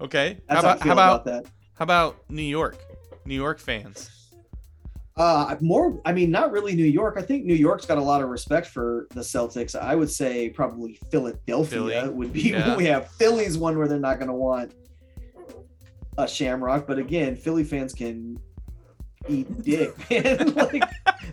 okay. 0.00 0.38
That's 0.48 0.62
how 0.62 0.68
how, 0.68 0.72
about 0.72 0.82
feel 0.82 0.88
how 0.88 0.92
about, 0.92 1.20
about 1.22 1.24
that. 1.44 1.46
how 1.74 1.82
about 1.82 2.30
New 2.30 2.42
York? 2.42 2.78
New 3.30 3.36
York 3.36 3.60
fans. 3.60 4.10
Uh, 5.16 5.54
more, 5.60 6.00
I 6.04 6.12
mean, 6.12 6.32
not 6.32 6.50
really 6.50 6.74
New 6.74 6.84
York. 6.84 7.14
I 7.16 7.22
think 7.22 7.44
New 7.44 7.54
York's 7.54 7.86
got 7.86 7.96
a 7.96 8.02
lot 8.02 8.22
of 8.22 8.28
respect 8.28 8.66
for 8.66 9.06
the 9.10 9.20
Celtics. 9.20 9.78
I 9.78 9.94
would 9.94 10.10
say 10.10 10.50
probably 10.50 10.98
Philadelphia 11.12 11.78
Philly, 11.78 12.08
would 12.08 12.32
be. 12.32 12.40
yeah. 12.50 12.76
We 12.76 12.86
have 12.86 13.08
Philly's 13.12 13.56
one 13.56 13.78
where 13.78 13.86
they're 13.86 14.00
not 14.00 14.18
going 14.18 14.28
to 14.28 14.34
want 14.34 14.74
a 16.18 16.26
Shamrock, 16.26 16.88
but 16.88 16.98
again, 16.98 17.36
Philly 17.36 17.62
fans 17.62 17.92
can 17.92 18.36
eat 19.28 19.62
dick, 19.62 19.94
man. 20.10 20.52
like, 20.54 20.82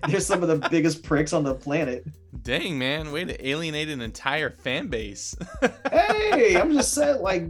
they're 0.07 0.19
some 0.19 0.43
of 0.43 0.49
the 0.49 0.69
biggest 0.69 1.01
pricks 1.01 1.33
on 1.33 1.43
the 1.43 1.55
planet. 1.55 2.05
Dang 2.43 2.77
man, 2.77 3.11
way 3.11 3.25
to 3.25 3.47
alienate 3.47 3.89
an 3.89 4.01
entire 4.01 4.51
fan 4.51 4.87
base. 4.87 5.35
Hey, 5.91 6.55
I'm 6.55 6.71
just 6.71 6.93
saying, 6.93 7.21
like, 7.21 7.49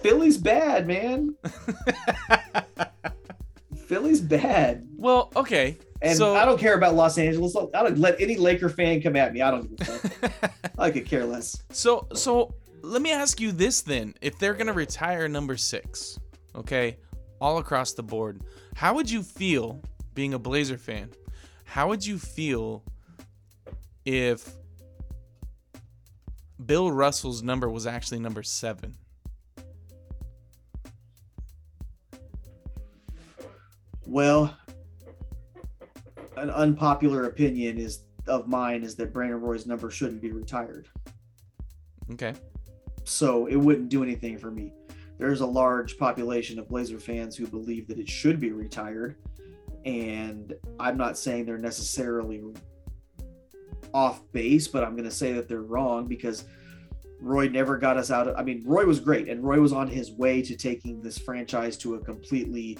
Philly's 0.00 0.38
bad, 0.38 0.86
man. 0.86 1.34
Philly's 3.88 4.20
bad. 4.20 4.86
well, 4.96 5.32
okay. 5.34 5.78
And 6.02 6.16
So- 6.16 6.36
I 6.36 6.44
don't 6.44 6.60
care 6.60 6.74
about 6.74 6.94
Los 6.94 7.18
Angeles. 7.18 7.56
I 7.56 7.82
don't 7.82 7.98
let 7.98 8.20
any 8.20 8.36
Laker 8.36 8.68
fan 8.68 9.00
come 9.02 9.16
at 9.16 9.32
me. 9.32 9.40
I 9.42 9.50
don't 9.50 9.76
give. 9.76 10.30
I 10.78 10.90
could 10.90 11.06
care 11.06 11.24
less. 11.24 11.62
So 11.72 12.06
so 12.14 12.54
let 12.82 13.02
me 13.02 13.10
ask 13.10 13.40
you 13.40 13.50
this 13.50 13.80
then. 13.80 14.14
If 14.20 14.38
they're 14.38 14.54
gonna 14.54 14.72
retire 14.72 15.26
number 15.26 15.56
six, 15.56 16.18
okay, 16.54 16.98
all 17.40 17.58
across 17.58 17.94
the 17.94 18.02
board, 18.02 18.42
how 18.76 18.94
would 18.94 19.10
you 19.10 19.22
feel 19.22 19.80
being 20.14 20.34
a 20.34 20.38
Blazer 20.38 20.78
fan? 20.78 21.10
How 21.64 21.88
would 21.88 22.04
you 22.06 22.18
feel 22.18 22.84
if 24.04 24.54
Bill 26.64 26.90
Russell's 26.92 27.42
number 27.42 27.68
was 27.68 27.86
actually 27.86 28.20
number 28.20 28.42
seven? 28.42 28.96
Well, 34.08 34.56
an 36.38 36.48
unpopular 36.48 37.24
opinion 37.24 37.76
is 37.76 38.04
of 38.26 38.48
mine 38.48 38.82
is 38.82 38.94
that 38.96 39.12
Brandon 39.12 39.38
Roy's 39.38 39.66
number 39.66 39.90
shouldn't 39.90 40.22
be 40.22 40.32
retired. 40.32 40.88
Okay. 42.12 42.32
So 43.04 43.46
it 43.46 43.56
wouldn't 43.56 43.90
do 43.90 44.02
anything 44.02 44.38
for 44.38 44.50
me. 44.50 44.72
There's 45.18 45.42
a 45.42 45.46
large 45.46 45.98
population 45.98 46.58
of 46.58 46.68
Blazer 46.68 46.98
fans 46.98 47.36
who 47.36 47.46
believe 47.46 47.86
that 47.88 47.98
it 47.98 48.08
should 48.08 48.40
be 48.40 48.50
retired. 48.50 49.16
And 49.84 50.54
I'm 50.80 50.96
not 50.96 51.18
saying 51.18 51.44
they're 51.44 51.58
necessarily 51.58 52.42
off 53.92 54.22
base, 54.32 54.68
but 54.68 54.84
I'm 54.84 54.92
going 54.92 55.04
to 55.04 55.10
say 55.10 55.34
that 55.34 55.48
they're 55.48 55.60
wrong 55.60 56.06
because 56.06 56.44
Roy 57.20 57.48
never 57.48 57.76
got 57.76 57.98
us 57.98 58.10
out 58.10 58.26
of. 58.26 58.36
I 58.38 58.42
mean, 58.42 58.62
Roy 58.64 58.86
was 58.86 59.00
great, 59.00 59.28
and 59.28 59.44
Roy 59.44 59.60
was 59.60 59.72
on 59.72 59.86
his 59.86 60.12
way 60.12 60.40
to 60.40 60.56
taking 60.56 61.02
this 61.02 61.18
franchise 61.18 61.76
to 61.78 61.96
a 61.96 61.98
completely 61.98 62.78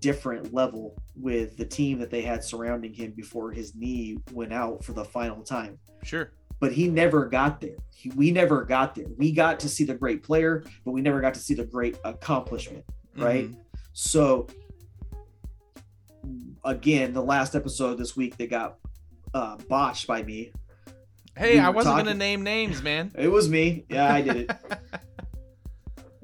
different 0.00 0.52
level 0.54 0.94
with 1.16 1.56
the 1.56 1.64
team 1.64 1.98
that 1.98 2.10
they 2.10 2.22
had 2.22 2.42
surrounding 2.44 2.92
him 2.92 3.10
before 3.12 3.50
his 3.50 3.74
knee 3.74 4.18
went 4.32 4.52
out 4.52 4.84
for 4.84 4.92
the 4.92 5.04
final 5.04 5.42
time 5.42 5.78
Sure. 6.02 6.30
but 6.60 6.72
he 6.72 6.88
never 6.88 7.26
got 7.26 7.60
there. 7.60 7.76
He, 7.94 8.10
we 8.10 8.30
never 8.30 8.64
got 8.64 8.94
there. 8.94 9.06
We 9.16 9.32
got 9.32 9.58
to 9.60 9.68
see 9.68 9.84
the 9.84 9.94
great 9.94 10.22
player, 10.22 10.62
but 10.84 10.92
we 10.92 11.00
never 11.00 11.20
got 11.20 11.34
to 11.34 11.40
see 11.40 11.54
the 11.54 11.64
great 11.64 11.98
accomplishment, 12.04 12.84
right? 13.16 13.48
Mhm. 13.50 13.56
So, 13.92 14.46
again, 16.64 17.12
the 17.12 17.22
last 17.22 17.54
episode 17.54 17.96
this 17.98 18.16
week 18.16 18.36
that 18.36 18.50
got 18.50 18.78
uh, 19.34 19.56
botched 19.68 20.06
by 20.06 20.22
me. 20.22 20.52
Hey, 21.36 21.54
We 21.54 21.60
I 21.60 21.68
wasn't 21.70 21.96
gonna 21.98 22.14
name 22.14 22.42
names, 22.42 22.82
man. 22.82 23.12
It 23.16 23.28
was 23.28 23.48
me. 23.48 23.84
Yeah, 23.88 24.12
I 24.12 24.22
did 24.22 24.36
it. 24.36 24.50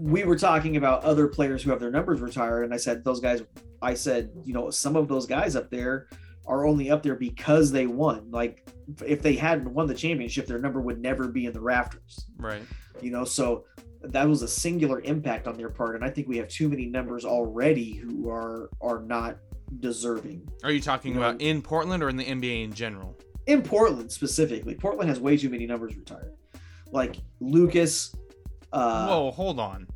we 0.05 0.23
were 0.25 0.37
talking 0.37 0.77
about 0.77 1.03
other 1.03 1.27
players 1.29 1.63
who 1.63 1.71
have 1.71 1.81
their 1.81 1.91
numbers 1.91 2.21
retired, 2.21 2.65
and 2.65 2.75
I 2.75 2.77
said 2.77 3.03
those 3.05 3.21
guys. 3.21 3.43
I 3.81 3.95
said, 3.95 4.31
you 4.45 4.53
know, 4.53 4.69
some 4.71 4.97
of 4.97 5.09
those 5.09 5.25
guys 5.27 5.57
up 5.57 5.71
there 5.71 6.09
are 6.47 6.67
only 6.67 6.91
up 6.91 7.03
there 7.03 7.15
because 7.15 7.73
they 7.73 7.87
won. 7.87 8.31
Like 8.31 8.69
if 9.05 9.23
they 9.23 9.35
hadn't 9.35 9.73
won 9.73 9.87
the 9.87 9.95
championship, 9.95 10.47
their 10.47 10.59
number 10.59 10.81
would 10.83 11.01
never 11.01 11.29
be 11.29 11.47
in 11.47 11.55
the 11.55 11.61
rafters. 11.61 12.27
Right. 12.37 12.63
You 13.01 13.11
know, 13.13 13.25
so 13.25 13.65
that 14.03 14.29
was 14.29 14.43
a 14.43 14.49
singular 14.49 15.01
impact 15.01 15.47
on 15.49 15.57
their 15.57 15.71
part, 15.71 15.95
and 15.97 16.05
I 16.05 16.11
think 16.11 16.29
we 16.29 16.37
have 16.37 16.49
too 16.49 16.69
many 16.69 16.85
numbers 16.85 17.25
already 17.25 17.95
who 17.95 18.29
are 18.29 18.69
are 18.83 19.01
not 19.01 19.39
deserving. 19.81 20.47
Are 20.63 20.71
you 20.71 20.83
talking 20.83 21.15
You 21.15 21.21
know- 21.21 21.31
about 21.31 21.41
in 21.41 21.63
Portland 21.63 22.03
or 22.03 22.11
in 22.11 22.19
the 22.19 22.25
NBA 22.27 22.63
in 22.65 22.75
general? 22.75 23.17
In 23.47 23.63
Portland 23.63 24.13
specifically, 24.13 24.75
Portland 24.75 25.09
has 25.09 25.19
way 25.19 25.39
too 25.39 25.49
many 25.49 25.67
numbers 25.67 25.97
retired. 25.97 26.35
Like 26.93 27.17
Lucas. 27.41 28.15
Uh, 28.73 29.07
Whoa, 29.07 29.31
hold 29.31 29.61
on. 29.61 29.87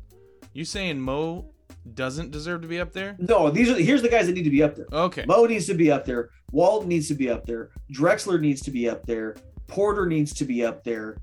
You 0.53 0.65
saying 0.65 0.99
Mo 0.99 1.51
doesn't 1.93 2.31
deserve 2.31 2.61
to 2.61 2.67
be 2.67 2.79
up 2.79 2.93
there? 2.93 3.15
No, 3.19 3.49
these 3.49 3.69
are 3.69 3.75
here's 3.75 4.01
the 4.01 4.09
guys 4.09 4.27
that 4.27 4.33
need 4.33 4.43
to 4.43 4.49
be 4.49 4.63
up 4.63 4.75
there. 4.75 4.87
Okay. 4.91 5.25
Mo 5.25 5.45
needs 5.45 5.67
to 5.67 5.73
be 5.73 5.91
up 5.91 6.05
there. 6.05 6.29
Walton 6.51 6.89
needs 6.89 7.07
to 7.07 7.13
be 7.13 7.29
up 7.29 7.45
there. 7.45 7.69
Drexler 7.93 8.39
needs 8.39 8.61
to 8.61 8.71
be 8.71 8.89
up 8.89 9.05
there. 9.05 9.35
Porter 9.67 10.05
needs 10.05 10.33
to 10.33 10.45
be 10.45 10.65
up 10.65 10.83
there. 10.83 11.17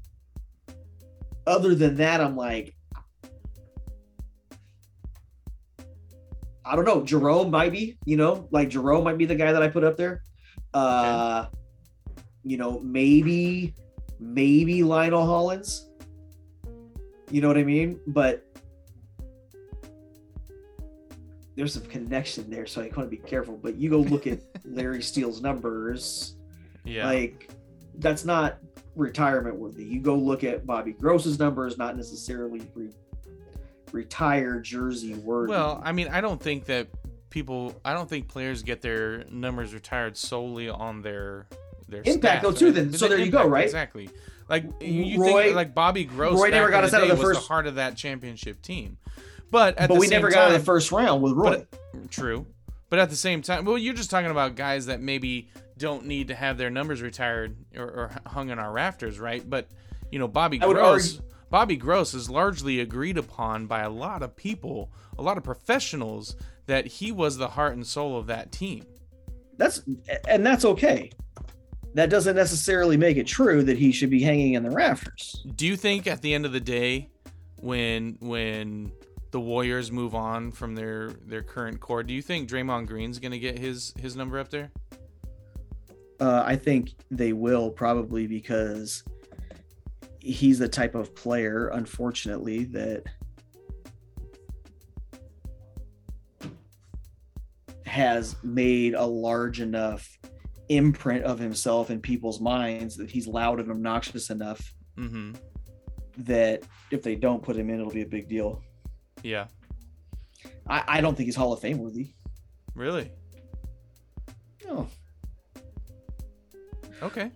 Other 1.47 1.75
than 1.75 1.97
that, 1.97 2.21
I'm 2.21 2.37
like, 2.37 2.75
I 6.65 6.75
don't 6.75 6.85
know. 6.85 7.03
Jerome 7.03 7.51
might 7.51 7.73
be, 7.73 7.99
you 8.05 8.17
know, 8.17 8.49
like 8.51 8.69
Jerome 8.69 9.05
might 9.05 9.19
be 9.19 9.25
the 9.25 9.35
guy 9.35 9.53
that 9.53 9.63
I 9.63 9.69
put 9.69 9.85
up 9.85 9.97
there. 9.97 10.23
Uh, 10.75 11.47
you 12.45 12.57
know, 12.57 12.81
maybe, 12.81 13.75
maybe 14.19 14.83
Lionel 14.83 15.25
Hollins. 15.25 15.89
You 17.31 17.41
know 17.41 17.49
what 17.49 17.59
I 17.59 17.65
mean? 17.65 18.01
But 18.07 18.46
there's 21.57 21.73
some 21.73 21.85
connection 21.87 22.49
there, 22.51 22.67
so 22.67 22.83
I 22.83 22.85
want 22.85 22.97
to 22.99 23.07
be 23.07 23.17
careful. 23.17 23.57
But 23.57 23.77
you 23.77 23.89
go 23.91 23.99
look 23.99 24.27
at 24.27 24.41
Larry 24.65 25.03
Steele's 25.03 25.41
numbers, 25.41 26.37
Yeah. 26.85 27.07
like 27.07 27.51
that's 27.99 28.25
not 28.25 28.59
retirement 28.95 29.57
worthy. 29.57 29.85
You 29.85 30.01
go 30.01 30.15
look 30.15 30.45
at 30.45 30.67
Bobby 30.67 30.93
Gross's 30.93 31.39
numbers, 31.39 31.79
not 31.79 31.97
necessarily 31.97 32.61
re- 32.75 32.91
retired 33.93 34.65
jersey 34.65 35.15
worthy. 35.15 35.51
Well, 35.51 35.81
I 35.85 35.93
mean, 35.93 36.09
I 36.09 36.21
don't 36.21 36.41
think 36.41 36.67
that 36.67 36.89
people. 37.31 37.75
I 37.85 37.95
don't 37.95 38.09
think 38.09 38.29
players 38.29 38.63
get 38.63 38.83
their 38.83 39.25
numbers 39.31 39.73
retired 39.75 40.17
solely 40.17 40.69
on 40.69 41.01
their 41.03 41.47
their 41.89 42.03
Impact, 42.05 42.41
stats, 42.41 42.43
though, 42.43 42.53
too, 42.53 42.73
then. 42.73 42.93
So 42.93 43.09
the 43.09 43.17
there 43.17 43.25
you 43.25 43.31
go, 43.31 43.47
right? 43.47 43.65
Exactly. 43.65 44.11
Like 44.49 44.65
you, 44.81 45.03
you 45.03 45.21
Roy- 45.23 45.43
think 45.45 45.57
like 45.57 45.75
Bobby 45.75 46.05
Gross. 46.05 46.39
Roy 46.39 46.51
never 46.51 46.71
got 46.71 46.85
us 46.85 46.91
the 46.91 46.99
out 46.99 47.03
of 47.05 47.09
the 47.09 47.17
first- 47.17 47.41
the 47.41 47.47
heart 47.47 47.67
of 47.67 47.77
that 47.77 47.97
championship 47.97 48.61
team. 48.63 48.99
But 49.51 49.79
at 49.79 49.89
but 49.89 49.95
the 49.95 50.01
we 50.01 50.07
same 50.07 50.17
never 50.17 50.29
time, 50.31 50.35
got 50.37 50.49
out 50.51 50.55
of 50.55 50.61
the 50.61 50.65
first 50.65 50.93
round 50.93 51.23
with 51.23 51.33
Roy. 51.33 51.65
But- 51.71 52.11
True. 52.11 52.47
But 52.89 52.99
at 53.01 53.11
the 53.11 53.17
same 53.17 53.43
time, 53.43 53.65
well, 53.65 53.77
you're 53.79 53.95
just 53.95 54.11
talking 54.11 54.31
about 54.31 54.55
guys 54.55 54.87
that 54.87 55.01
maybe 55.01 55.49
don't 55.77 56.07
need 56.07 56.29
to 56.29 56.35
have 56.35 56.57
their 56.57 56.71
numbers 56.71 57.03
retired 57.03 57.57
or, 57.77 57.83
or 57.85 58.11
hung 58.27 58.51
in 58.51 58.59
our 58.59 58.71
rafters, 58.73 59.19
right? 59.19 59.49
But 59.49 59.69
you 60.13 60.19
know, 60.21 60.29
Bobby 60.29 60.61
I 60.63 60.67
Gross, 60.73 61.17
argue- 61.17 61.31
Bobby 61.51 61.77
Gross 61.77 62.15
is 62.15 62.31
largely 62.31 62.81
agreed 62.81 63.19
upon 63.19 63.67
by 63.67 63.81
a 63.81 63.91
lot 63.91 64.23
of 64.23 64.37
people, 64.37 64.93
a 65.19 65.23
lot 65.23 65.37
of 65.37 65.43
professionals, 65.43 66.37
that 66.67 66.87
he 66.87 67.11
was 67.13 67.39
the 67.39 67.49
heart 67.49 67.75
and 67.75 67.85
soul 67.87 68.17
of 68.17 68.27
that 68.29 68.53
team. 68.53 68.85
that's 69.57 69.83
and 70.29 70.47
that's 70.47 70.65
okay. 70.65 71.11
That 71.95 72.09
doesn't 72.11 72.37
necessarily 72.37 72.97
make 72.97 73.17
it 73.17 73.27
true 73.27 73.63
that 73.65 73.79
he 73.79 73.91
should 73.91 74.11
be 74.11 74.23
hanging 74.23 74.53
in 74.55 74.63
the 74.63 74.71
rafters. 74.71 75.45
Do 75.57 75.67
you 75.67 75.77
think 75.77 76.07
at 76.07 76.21
the 76.23 76.35
end 76.35 76.45
of 76.47 76.53
the 76.53 76.61
day, 76.61 77.09
when 77.57 78.17
when 78.21 78.93
the 79.37 79.41
Warriors 79.41 79.93
move 79.93 80.15
on 80.15 80.51
from 80.51 80.75
their 80.75 81.11
their 81.27 81.43
current 81.43 81.79
core, 81.79 82.03
do 82.03 82.15
you 82.15 82.23
think 82.23 82.49
Draymond 82.49 82.87
Green's 82.87 83.19
gonna 83.19 83.39
get 83.39 83.59
his 83.59 83.93
his 84.01 84.17
number 84.17 84.39
up 84.39 84.49
there? 84.49 84.71
Uh, 86.19 86.43
I 86.47 86.57
think 86.57 86.93
they 87.11 87.35
will 87.35 87.69
probably 87.71 88.27
because 88.27 89.05
he's 90.21 90.59
the 90.59 90.71
type 90.71 90.95
of 90.95 91.15
player, 91.15 91.69
unfortunately, 91.69 92.65
that 92.65 93.03
has 97.85 98.43
made 98.43 98.95
a 98.95 99.05
large 99.05 99.61
enough 99.61 100.19
imprint 100.71 101.25
of 101.25 101.39
himself 101.39 101.91
in 101.91 102.01
people's 102.01 102.41
minds 102.41 102.97
that 102.97 103.11
he's 103.11 103.27
loud 103.27 103.61
and 103.61 103.71
obnoxious 103.71 104.31
enough 104.31 104.73
Mm-hmm. 104.97 105.33
that 106.25 106.63
if 106.91 107.03
they 107.03 107.17
don't 107.17 107.43
put 107.43 107.55
him 107.55 107.69
in, 107.69 107.81
it'll 107.81 107.93
be 107.93 108.01
a 108.01 108.07
big 108.07 108.31
deal. 108.31 108.63
Yeah. 109.27 109.47
I, 110.69 110.85
I 110.87 111.01
don't 111.01 111.17
think 111.17 111.27
he's 111.27 111.35
Hall 111.35 111.53
of 111.53 111.59
Fame 111.61 111.79
worthy. 111.79 112.13
Really? 112.77 113.11
No. 114.65 114.89
Okay. 117.03 117.33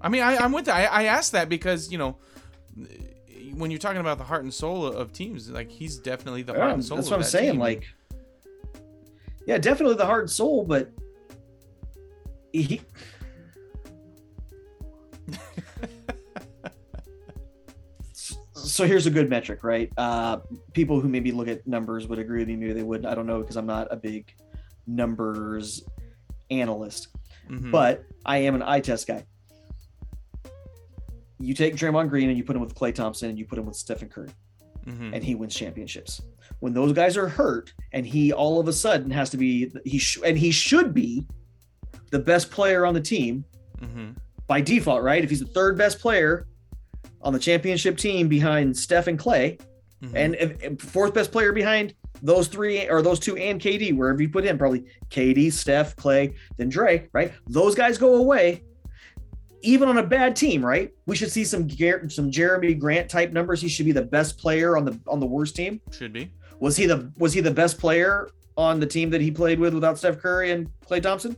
I 0.00 0.08
mean, 0.08 0.22
I, 0.22 0.36
I'm 0.36 0.52
with 0.52 0.64
that. 0.64 0.74
I, 0.74 1.02
I 1.02 1.04
asked 1.04 1.32
that 1.32 1.50
because 1.50 1.92
you 1.92 1.98
know, 1.98 2.16
when 3.54 3.70
you're 3.70 3.78
talking 3.78 4.00
about 4.00 4.16
the 4.16 4.24
heart 4.24 4.42
and 4.44 4.52
soul 4.52 4.86
of 4.86 5.12
teams, 5.12 5.50
like 5.50 5.70
he's 5.70 5.98
definitely 5.98 6.42
the 6.42 6.54
heart 6.54 6.72
and 6.72 6.84
soul. 6.84 6.96
that's 6.96 7.10
what 7.10 7.16
I'm 7.16 7.22
that 7.22 7.28
saying. 7.28 7.52
team. 7.52 7.60
Like, 7.60 7.84
yeah, 9.46 9.58
definitely 9.58 9.96
the 9.96 10.06
heart 10.06 10.22
and 10.22 10.30
soul, 10.30 10.64
but 10.64 10.90
he. 12.52 12.80
So 18.76 18.84
here's 18.86 19.06
a 19.06 19.10
good 19.10 19.30
metric, 19.30 19.64
right? 19.64 19.90
Uh, 19.96 20.40
people 20.74 21.00
who 21.00 21.08
maybe 21.08 21.32
look 21.32 21.48
at 21.48 21.66
numbers 21.66 22.06
would 22.08 22.18
agree 22.18 22.40
with 22.40 22.48
me, 22.48 22.56
maybe 22.56 22.74
they 22.74 22.82
wouldn't. 22.82 23.06
I 23.10 23.14
don't 23.14 23.26
know 23.26 23.40
because 23.40 23.56
I'm 23.56 23.64
not 23.64 23.88
a 23.90 23.96
big 23.96 24.30
numbers 24.86 25.82
analyst, 26.50 27.08
Mhm. 27.48 27.70
but 27.70 28.04
I 28.26 28.36
am 28.36 28.54
an 28.54 28.60
eye 28.62 28.80
test 28.80 29.06
guy. 29.06 29.24
You 31.38 31.54
take 31.54 31.74
Draymond 31.74 32.10
Green 32.10 32.28
and 32.28 32.36
you 32.36 32.44
put 32.44 32.54
him 32.54 32.60
with 32.60 32.74
Klay 32.74 32.94
Thompson 32.94 33.30
and 33.30 33.38
you 33.38 33.46
put 33.46 33.58
him 33.58 33.64
with 33.64 33.76
Stephen 33.76 34.10
Curry 34.10 34.28
Mhm. 34.84 35.14
and 35.14 35.24
he 35.24 35.34
wins 35.34 35.54
championships. 35.54 36.20
When 36.60 36.74
those 36.74 36.92
guys 36.92 37.16
are 37.16 37.28
hurt 37.28 37.72
and 37.94 38.06
he 38.06 38.30
all 38.30 38.60
of 38.60 38.68
a 38.68 38.74
sudden 38.74 39.10
has 39.10 39.30
to 39.30 39.38
be 39.38 39.72
he 39.86 39.96
sh- 39.96 40.18
and 40.22 40.36
he 40.36 40.50
should 40.50 40.92
be 40.92 41.26
the 42.10 42.18
best 42.18 42.50
player 42.50 42.84
on 42.84 42.92
the 42.92 43.00
team 43.00 43.42
Mhm. 43.80 44.16
by 44.46 44.60
default, 44.60 45.02
right? 45.02 45.24
If 45.24 45.30
he's 45.30 45.40
the 45.40 45.46
third 45.46 45.78
best 45.78 45.98
player 45.98 46.46
on 47.22 47.32
the 47.32 47.38
championship 47.38 47.96
team 47.96 48.28
behind 48.28 48.76
Steph 48.76 49.06
and 49.06 49.18
Klay, 49.18 49.60
Mhm. 50.02 50.10
and 50.14 50.34
if 50.36 50.80
fourth 50.80 51.14
best 51.14 51.32
player 51.32 51.52
behind 51.52 51.94
those 52.22 52.48
three 52.48 52.88
or 52.88 53.02
those 53.02 53.18
two 53.20 53.36
and 53.36 53.60
KD, 53.60 53.92
wherever 53.92 54.20
you 54.22 54.28
put 54.28 54.44
him, 54.44 54.56
probably 54.58 54.84
KD, 55.10 55.50
Steph, 55.50 55.96
Klay, 55.96 56.34
then 56.56 56.68
Dre, 56.68 57.08
right? 57.12 57.32
Those 57.48 57.74
guys 57.74 57.98
go 57.98 58.16
away. 58.16 58.62
Even 59.62 59.88
on 59.88 59.98
a 59.98 60.02
bad 60.02 60.36
team, 60.36 60.64
right? 60.64 60.90
We 61.06 61.16
should 61.16 61.30
see 61.32 61.44
some 61.44 61.68
some 61.68 62.30
Jerami 62.30 62.78
Grant 62.78 63.08
type 63.10 63.32
numbers. 63.32 63.60
He 63.60 63.68
should 63.68 63.86
be 63.86 63.92
the 63.92 64.02
best 64.02 64.38
player 64.38 64.76
on 64.76 64.84
the 64.84 64.98
on 65.08 65.18
the 65.18 65.26
worst 65.26 65.56
team. 65.56 65.80
should 65.90 66.12
be. 66.12 66.30
Was 66.60 66.76
he 66.76 66.86
the 66.86 67.10
was 67.18 67.32
he 67.32 67.40
the 67.40 67.50
best 67.50 67.78
player 67.78 68.28
on 68.56 68.80
the 68.80 68.86
team 68.86 69.10
that 69.10 69.20
he 69.20 69.30
played 69.30 69.58
with 69.58 69.74
without 69.74 69.98
Steph 69.98 70.18
Curry 70.18 70.52
and 70.52 70.68
Klay 70.88 71.02
Thompson? 71.02 71.36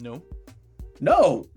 No. 0.00 0.22
No. 1.00 1.46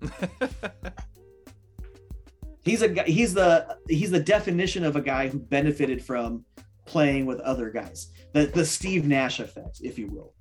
he's 2.64 2.82
a 2.82 3.02
he's 3.04 3.34
the 3.34 3.76
he's 3.88 4.10
the 4.10 4.20
definition 4.20 4.84
of 4.84 4.96
a 4.96 5.00
guy 5.00 5.28
who 5.28 5.38
benefited 5.38 6.04
from 6.04 6.44
playing 6.86 7.26
with 7.26 7.40
other 7.40 7.70
guys. 7.70 8.08
The 8.32 8.46
the 8.46 8.64
Steve 8.64 9.06
Nash 9.06 9.40
effect, 9.40 9.80
if 9.82 9.98
you 9.98 10.08
will. 10.08 10.34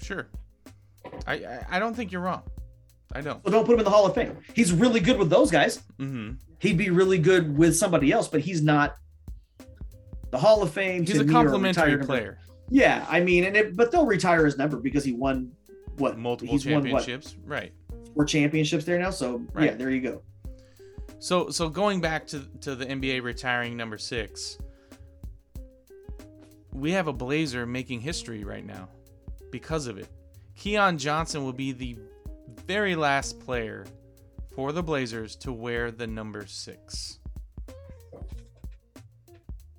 Sure. 0.00 0.28
I, 1.26 1.34
I 1.34 1.66
I 1.70 1.78
don't 1.78 1.94
think 1.94 2.12
you're 2.12 2.22
wrong. 2.22 2.42
I 3.14 3.20
don't. 3.20 3.42
So 3.44 3.50
don't 3.50 3.64
put 3.64 3.72
him 3.72 3.80
in 3.80 3.84
the 3.84 3.90
Hall 3.90 4.06
of 4.06 4.14
Fame. 4.14 4.36
He's 4.54 4.72
really 4.72 5.00
good 5.00 5.18
with 5.18 5.30
those 5.30 5.50
guys. 5.50 5.78
Mm-hmm. 5.98 6.32
He'd 6.58 6.76
be 6.76 6.90
really 6.90 7.18
good 7.18 7.56
with 7.56 7.76
somebody 7.76 8.12
else, 8.12 8.28
but 8.28 8.40
he's 8.40 8.62
not 8.62 8.96
the 10.30 10.38
Hall 10.38 10.62
of 10.62 10.72
Fame. 10.72 11.06
He's 11.06 11.18
a 11.18 11.24
me, 11.24 11.32
complimentary 11.32 11.98
player. 11.98 12.38
Yeah, 12.68 13.06
I 13.08 13.20
mean, 13.20 13.44
and 13.44 13.56
it, 13.56 13.76
but 13.76 13.90
they'll 13.90 14.04
retire 14.04 14.44
his 14.44 14.58
number 14.58 14.76
because 14.76 15.04
he 15.04 15.12
won 15.12 15.52
what 15.96 16.18
Multiple 16.18 16.52
he's 16.52 16.66
won 16.66 16.82
what 16.90 17.04
championships. 17.04 17.36
Right. 17.44 17.72
four 18.14 18.24
championships 18.24 18.84
there 18.84 18.98
now. 18.98 19.10
So 19.10 19.42
yeah, 19.58 19.74
there 19.74 19.90
you 19.90 20.02
go. 20.02 20.22
So 21.20 21.50
so 21.50 21.68
going 21.68 22.00
back 22.00 22.26
to 22.28 22.40
to 22.60 22.74
the 22.74 22.86
NBA 22.86 23.22
retiring 23.22 23.76
number 23.76 23.98
six, 23.98 24.58
we 26.72 26.92
have 26.92 27.08
a 27.08 27.12
Blazer 27.12 27.66
making 27.66 28.00
history 28.00 28.44
right 28.44 28.64
now 28.64 28.88
because 29.50 29.86
of 29.86 29.98
it. 29.98 30.08
Keon 30.54 30.98
Johnson 30.98 31.44
will 31.44 31.52
be 31.52 31.72
the 31.72 31.98
very 32.66 32.94
last 32.94 33.40
player 33.40 33.86
for 34.54 34.72
the 34.72 34.82
Blazers 34.82 35.36
to 35.36 35.52
wear 35.52 35.90
the 35.90 36.06
number 36.06 36.46
six. 36.46 37.18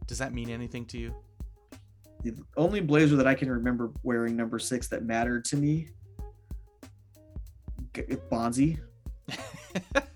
Does 0.08 0.18
that 0.18 0.34
mean 0.34 0.50
anything 0.50 0.86
to 0.88 0.98
you? 0.98 1.14
The 2.24 2.36
only 2.58 2.82
blazer 2.82 3.16
that 3.16 3.28
I 3.28 3.36
can 3.36 3.50
remember 3.50 3.92
wearing 4.04 4.36
number 4.36 4.60
six 4.60 4.88
that 4.88 5.04
mattered 5.04 5.46
to 5.46 5.56
me, 5.56 5.90
Bonzi. 7.94 8.80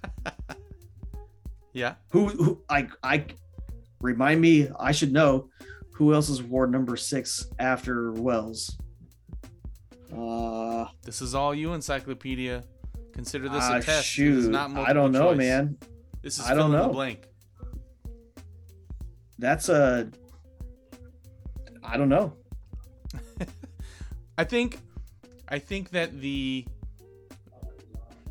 Yeah. 1.73 1.95
Who, 2.09 2.27
who 2.29 2.61
I 2.69 2.87
I 3.01 3.25
remind 4.01 4.41
me 4.41 4.69
I 4.79 4.91
should 4.91 5.11
know 5.11 5.49
who 5.95 6.13
else 6.13 6.29
is 6.29 6.41
ward 6.41 6.71
number 6.71 6.95
six 6.95 7.47
after 7.59 8.11
Wells. 8.13 8.77
Uh, 10.15 10.85
This 11.03 11.21
is 11.21 11.33
all 11.35 11.53
you, 11.55 11.73
Encyclopedia. 11.73 12.63
Consider 13.13 13.49
this 13.49 13.63
ah, 13.63 13.77
a 13.77 13.81
test. 13.81 13.87
It 13.89 13.99
is 13.99 14.05
shoot. 14.05 14.51
not 14.51 14.75
I 14.77 14.93
don't 14.93 15.11
know, 15.11 15.29
choice. 15.29 15.37
man. 15.37 15.77
This 16.21 16.39
is 16.39 16.45
I 16.45 16.53
don't 16.55 16.57
fill 16.57 16.65
in 16.65 16.71
the 16.71 16.87
know. 16.87 16.93
blank. 16.93 17.27
That's 19.39 19.69
a. 19.69 20.09
I 21.83 21.97
don't 21.97 22.09
know. 22.09 22.33
I 24.37 24.43
think, 24.45 24.79
I 25.47 25.59
think 25.59 25.91
that 25.91 26.19
the 26.21 26.65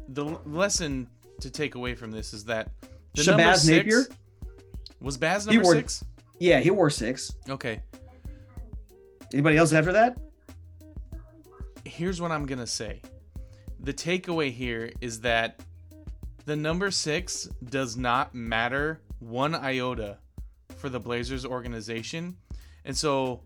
the 0.09 0.25
lesson 0.47 1.07
to 1.41 1.51
take 1.51 1.75
away 1.75 1.95
from 1.95 2.11
this 2.11 2.33
is 2.35 2.45
that 2.45 2.71
the 3.15 3.23
Shabazz 3.23 3.69
Napier? 3.69 4.07
was 5.01 5.17
Baz 5.19 5.47
number 5.47 5.63
wore- 5.63 5.75
six. 5.75 6.05
Yeah, 6.39 6.61
he 6.61 6.71
wore 6.71 6.91
six. 6.91 7.35
Okay, 7.49 7.83
Anybody 9.33 9.57
else 9.57 9.73
after 9.73 9.93
that? 9.93 10.19
here's 11.85 12.21
what 12.21 12.31
I'm 12.31 12.47
gonna 12.47 12.67
say. 12.67 13.01
The 13.81 13.93
takeaway 13.93 14.51
here 14.53 14.91
is 15.01 15.21
that 15.21 15.61
the 16.45 16.57
number 16.57 16.91
six 16.91 17.49
does 17.71 17.97
not 17.97 18.35
matter 18.35 19.01
one 19.19 19.55
iota 19.55 20.19
for 20.77 20.89
the 20.89 20.99
Blazers 21.01 21.45
organization, 21.45 22.37
and 22.85 22.97
so 22.97 23.41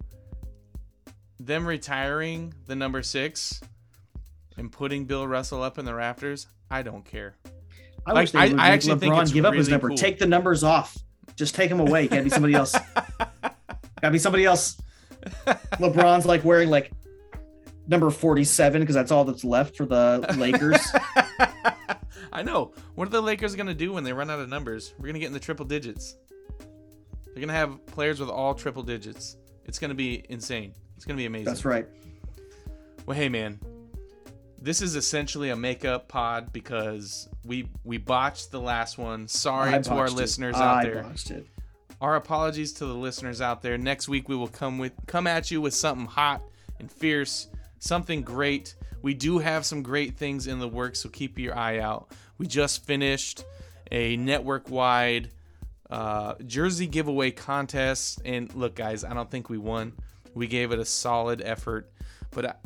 them 1.39 1.67
retiring 1.67 2.55
the 2.67 2.75
number 2.77 3.03
six 3.03 3.61
and 4.57 4.73
putting 4.73 5.05
Bill 5.05 5.27
Russell 5.29 5.63
up 5.63 5.77
in 5.79 5.85
the 5.85 5.95
rafters, 5.95 6.47
I 6.71 6.83
don't 6.83 7.05
care. 7.05 7.37
I 8.07 8.13
Like, 8.13 8.23
wish 8.23 8.31
they 8.33 8.39
I- 8.39 8.49
would 8.49 8.59
I 8.61 8.69
actually 8.69 8.99
think 9.01 9.15
LeBron 9.15 9.33
give 9.33 9.45
up 9.45 9.55
his 9.55 9.69
number. 9.69 9.89
cool. 9.89 9.97
Take 9.97 10.19
the 10.19 10.27
numbers 10.27 10.63
off. 10.63 10.97
Just 11.35 11.55
take 11.55 11.69
them 11.69 11.81
away. 11.81 12.07
Can't 12.09 12.25
be 12.25 12.31
somebody 12.31 12.55
else. 12.55 12.73
Gotta 14.01 14.13
be 14.13 14.19
somebody 14.19 14.45
else. 14.45 14.77
LeBron's 15.73 16.25
like 16.25 16.45
wearing 16.45 16.71
like 16.71 16.93
number 17.89 18.11
47 18.11 18.81
because 18.81 18.95
that's 18.95 19.11
all 19.11 19.25
that's 19.25 19.45
left 19.45 19.77
for 19.77 19.87
the 19.87 20.35
Lakers. 20.39 20.81
I 22.33 22.43
know. 22.43 22.73
What 22.95 23.09
are 23.09 23.11
the 23.11 23.23
Lakers 23.23 23.57
gonna 23.57 23.75
do 23.75 23.93
when 23.93 24.05
they 24.05 24.13
run 24.13 24.31
out 24.31 24.39
of 24.41 24.49
numbers? 24.49 24.95
We're 24.99 25.07
gonna 25.07 25.19
get 25.19 25.27
in 25.27 25.33
the 25.33 25.41
triple 25.41 25.65
digits. 25.67 26.17
They're 27.27 27.41
gonna 27.41 27.53
have 27.53 27.85
players 27.87 28.21
with 28.21 28.29
all 28.31 28.55
triple 28.55 28.83
digits. 28.83 29.37
It's 29.65 29.79
gonna 29.79 29.95
be 29.95 30.25
insane. 30.29 30.75
It's 30.97 31.05
gonna 31.05 31.17
be 31.17 31.27
amazing. 31.27 31.47
that's 31.47 31.65
right. 31.65 31.87
Well, 33.05 33.17
hey 33.17 33.29
man, 33.29 33.59
this 34.67 34.83
is 34.83 34.97
essentially 34.97 35.51
a 35.51 35.57
makeup 35.57 36.09
pod 36.09 36.53
because 36.53 37.29
we 37.45 37.69
we 37.85 37.99
botched 37.99 38.51
the 38.51 38.61
last 38.61 38.99
one. 38.99 39.29
Sorry 39.29 39.73
I 39.73 39.79
to 39.79 39.93
our 39.93 40.07
it. 40.07 40.13
listeners 40.13 40.57
out 40.57 40.79
I 40.79 40.83
there. 40.83 41.03
botched 41.05 41.31
it. 41.31 41.47
Our 42.01 42.17
apologies 42.17 42.73
to 42.75 42.87
the 42.87 42.95
listeners 42.95 43.41
out 43.41 43.63
there. 43.63 43.79
Next 43.79 44.09
week 44.09 44.29
we 44.29 44.35
will 44.35 44.49
come 44.49 44.79
with 44.79 44.93
come 45.07 45.29
at 45.29 45.53
you 45.53 45.61
with 45.61 45.73
something 45.73 46.09
hot 46.09 46.43
and 46.81 46.91
fierce, 46.91 47.47
something 47.79 48.23
great. 48.23 48.75
We 49.03 49.15
do 49.15 49.39
have 49.39 49.65
some 49.65 49.85
great 49.85 50.17
things 50.17 50.49
in 50.49 50.59
the 50.59 50.67
works, 50.67 51.01
so 51.01 51.11
keep 51.11 51.39
your 51.39 51.57
eye 51.57 51.79
out. 51.79 52.11
We 52.37 52.49
just 52.49 52.85
finished 52.85 53.45
a 53.93 54.17
network-wide 54.17 55.31
uh, 55.89 56.35
jersey 56.45 56.89
giveaway 56.89 57.31
contest, 57.31 58.21
and 58.25 58.53
look, 58.57 58.75
guys, 58.75 59.05
I 59.05 59.15
don't 59.15 59.31
think 59.31 59.49
we 59.49 59.59
won. 59.59 59.93
We 60.35 60.49
gave 60.49 60.73
it 60.73 60.81
a 60.81 60.85
solid 60.85 61.41
effort, 61.41 61.89
but 62.33 62.61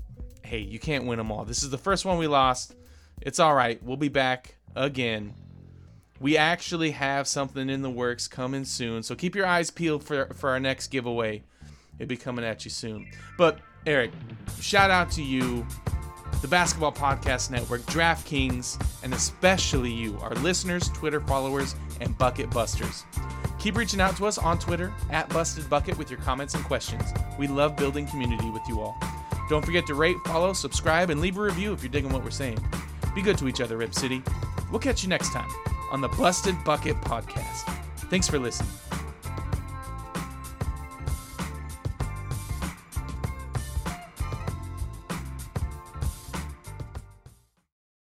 hey, 0.50 0.58
you 0.58 0.80
can't 0.80 1.04
win 1.06 1.16
them 1.16 1.30
all. 1.30 1.44
This 1.44 1.62
is 1.62 1.70
the 1.70 1.78
first 1.78 2.04
one 2.04 2.18
we 2.18 2.26
lost. 2.26 2.74
It's 3.22 3.38
all 3.38 3.54
right. 3.54 3.80
We'll 3.84 3.96
be 3.96 4.08
back 4.08 4.56
again. 4.74 5.32
We 6.18 6.36
actually 6.36 6.90
have 6.90 7.28
something 7.28 7.70
in 7.70 7.82
the 7.82 7.90
works 7.90 8.26
coming 8.26 8.64
soon, 8.64 9.04
so 9.04 9.14
keep 9.14 9.36
your 9.36 9.46
eyes 9.46 9.70
peeled 9.70 10.02
for, 10.02 10.26
for 10.34 10.50
our 10.50 10.58
next 10.58 10.88
giveaway. 10.88 11.44
It'll 12.00 12.08
be 12.08 12.16
coming 12.16 12.44
at 12.44 12.64
you 12.64 12.70
soon. 12.72 13.06
But, 13.38 13.60
Erik, 13.86 14.10
shout 14.58 14.90
out 14.90 15.12
to 15.12 15.22
you, 15.22 15.64
the 16.42 16.48
Basketball 16.48 16.92
Podcast 16.92 17.52
Network, 17.52 17.82
DraftKings, 17.82 18.84
and 19.04 19.14
especially 19.14 19.92
you, 19.92 20.18
our 20.20 20.34
listeners, 20.34 20.88
Twitter 20.88 21.20
followers, 21.20 21.76
and 22.00 22.18
Bucket 22.18 22.50
Busters. 22.50 23.04
Keep 23.60 23.76
reaching 23.76 24.00
out 24.00 24.16
to 24.16 24.26
us 24.26 24.36
on 24.36 24.58
Twitter 24.58 24.92
at 25.10 25.28
Busted 25.28 25.70
Bucket 25.70 25.96
with 25.96 26.10
your 26.10 26.18
comments 26.18 26.54
and 26.54 26.64
questions. 26.64 27.04
We 27.38 27.46
love 27.46 27.76
building 27.76 28.08
community 28.08 28.50
with 28.50 28.62
you 28.66 28.80
all. 28.80 28.98
Don't 29.50 29.66
forget 29.66 29.84
to 29.88 29.94
rate, 29.94 30.16
follow, 30.24 30.52
subscribe, 30.52 31.10
and 31.10 31.20
leave 31.20 31.36
a 31.36 31.42
review 31.42 31.72
if 31.72 31.82
you're 31.82 31.90
digging 31.90 32.12
what 32.12 32.22
we're 32.22 32.30
saying. 32.30 32.64
Be 33.16 33.20
good 33.20 33.36
to 33.38 33.48
each 33.48 33.60
other, 33.60 33.76
Rip 33.76 33.92
City. 33.92 34.22
We'll 34.70 34.78
catch 34.78 35.02
you 35.02 35.08
next 35.08 35.32
time 35.32 35.50
on 35.90 36.00
the 36.00 36.06
Busted 36.06 36.54
Bucket 36.62 36.94
Podcast. 37.00 37.62
Thanks 38.10 38.28
for 38.28 38.38
listening. 38.38 38.70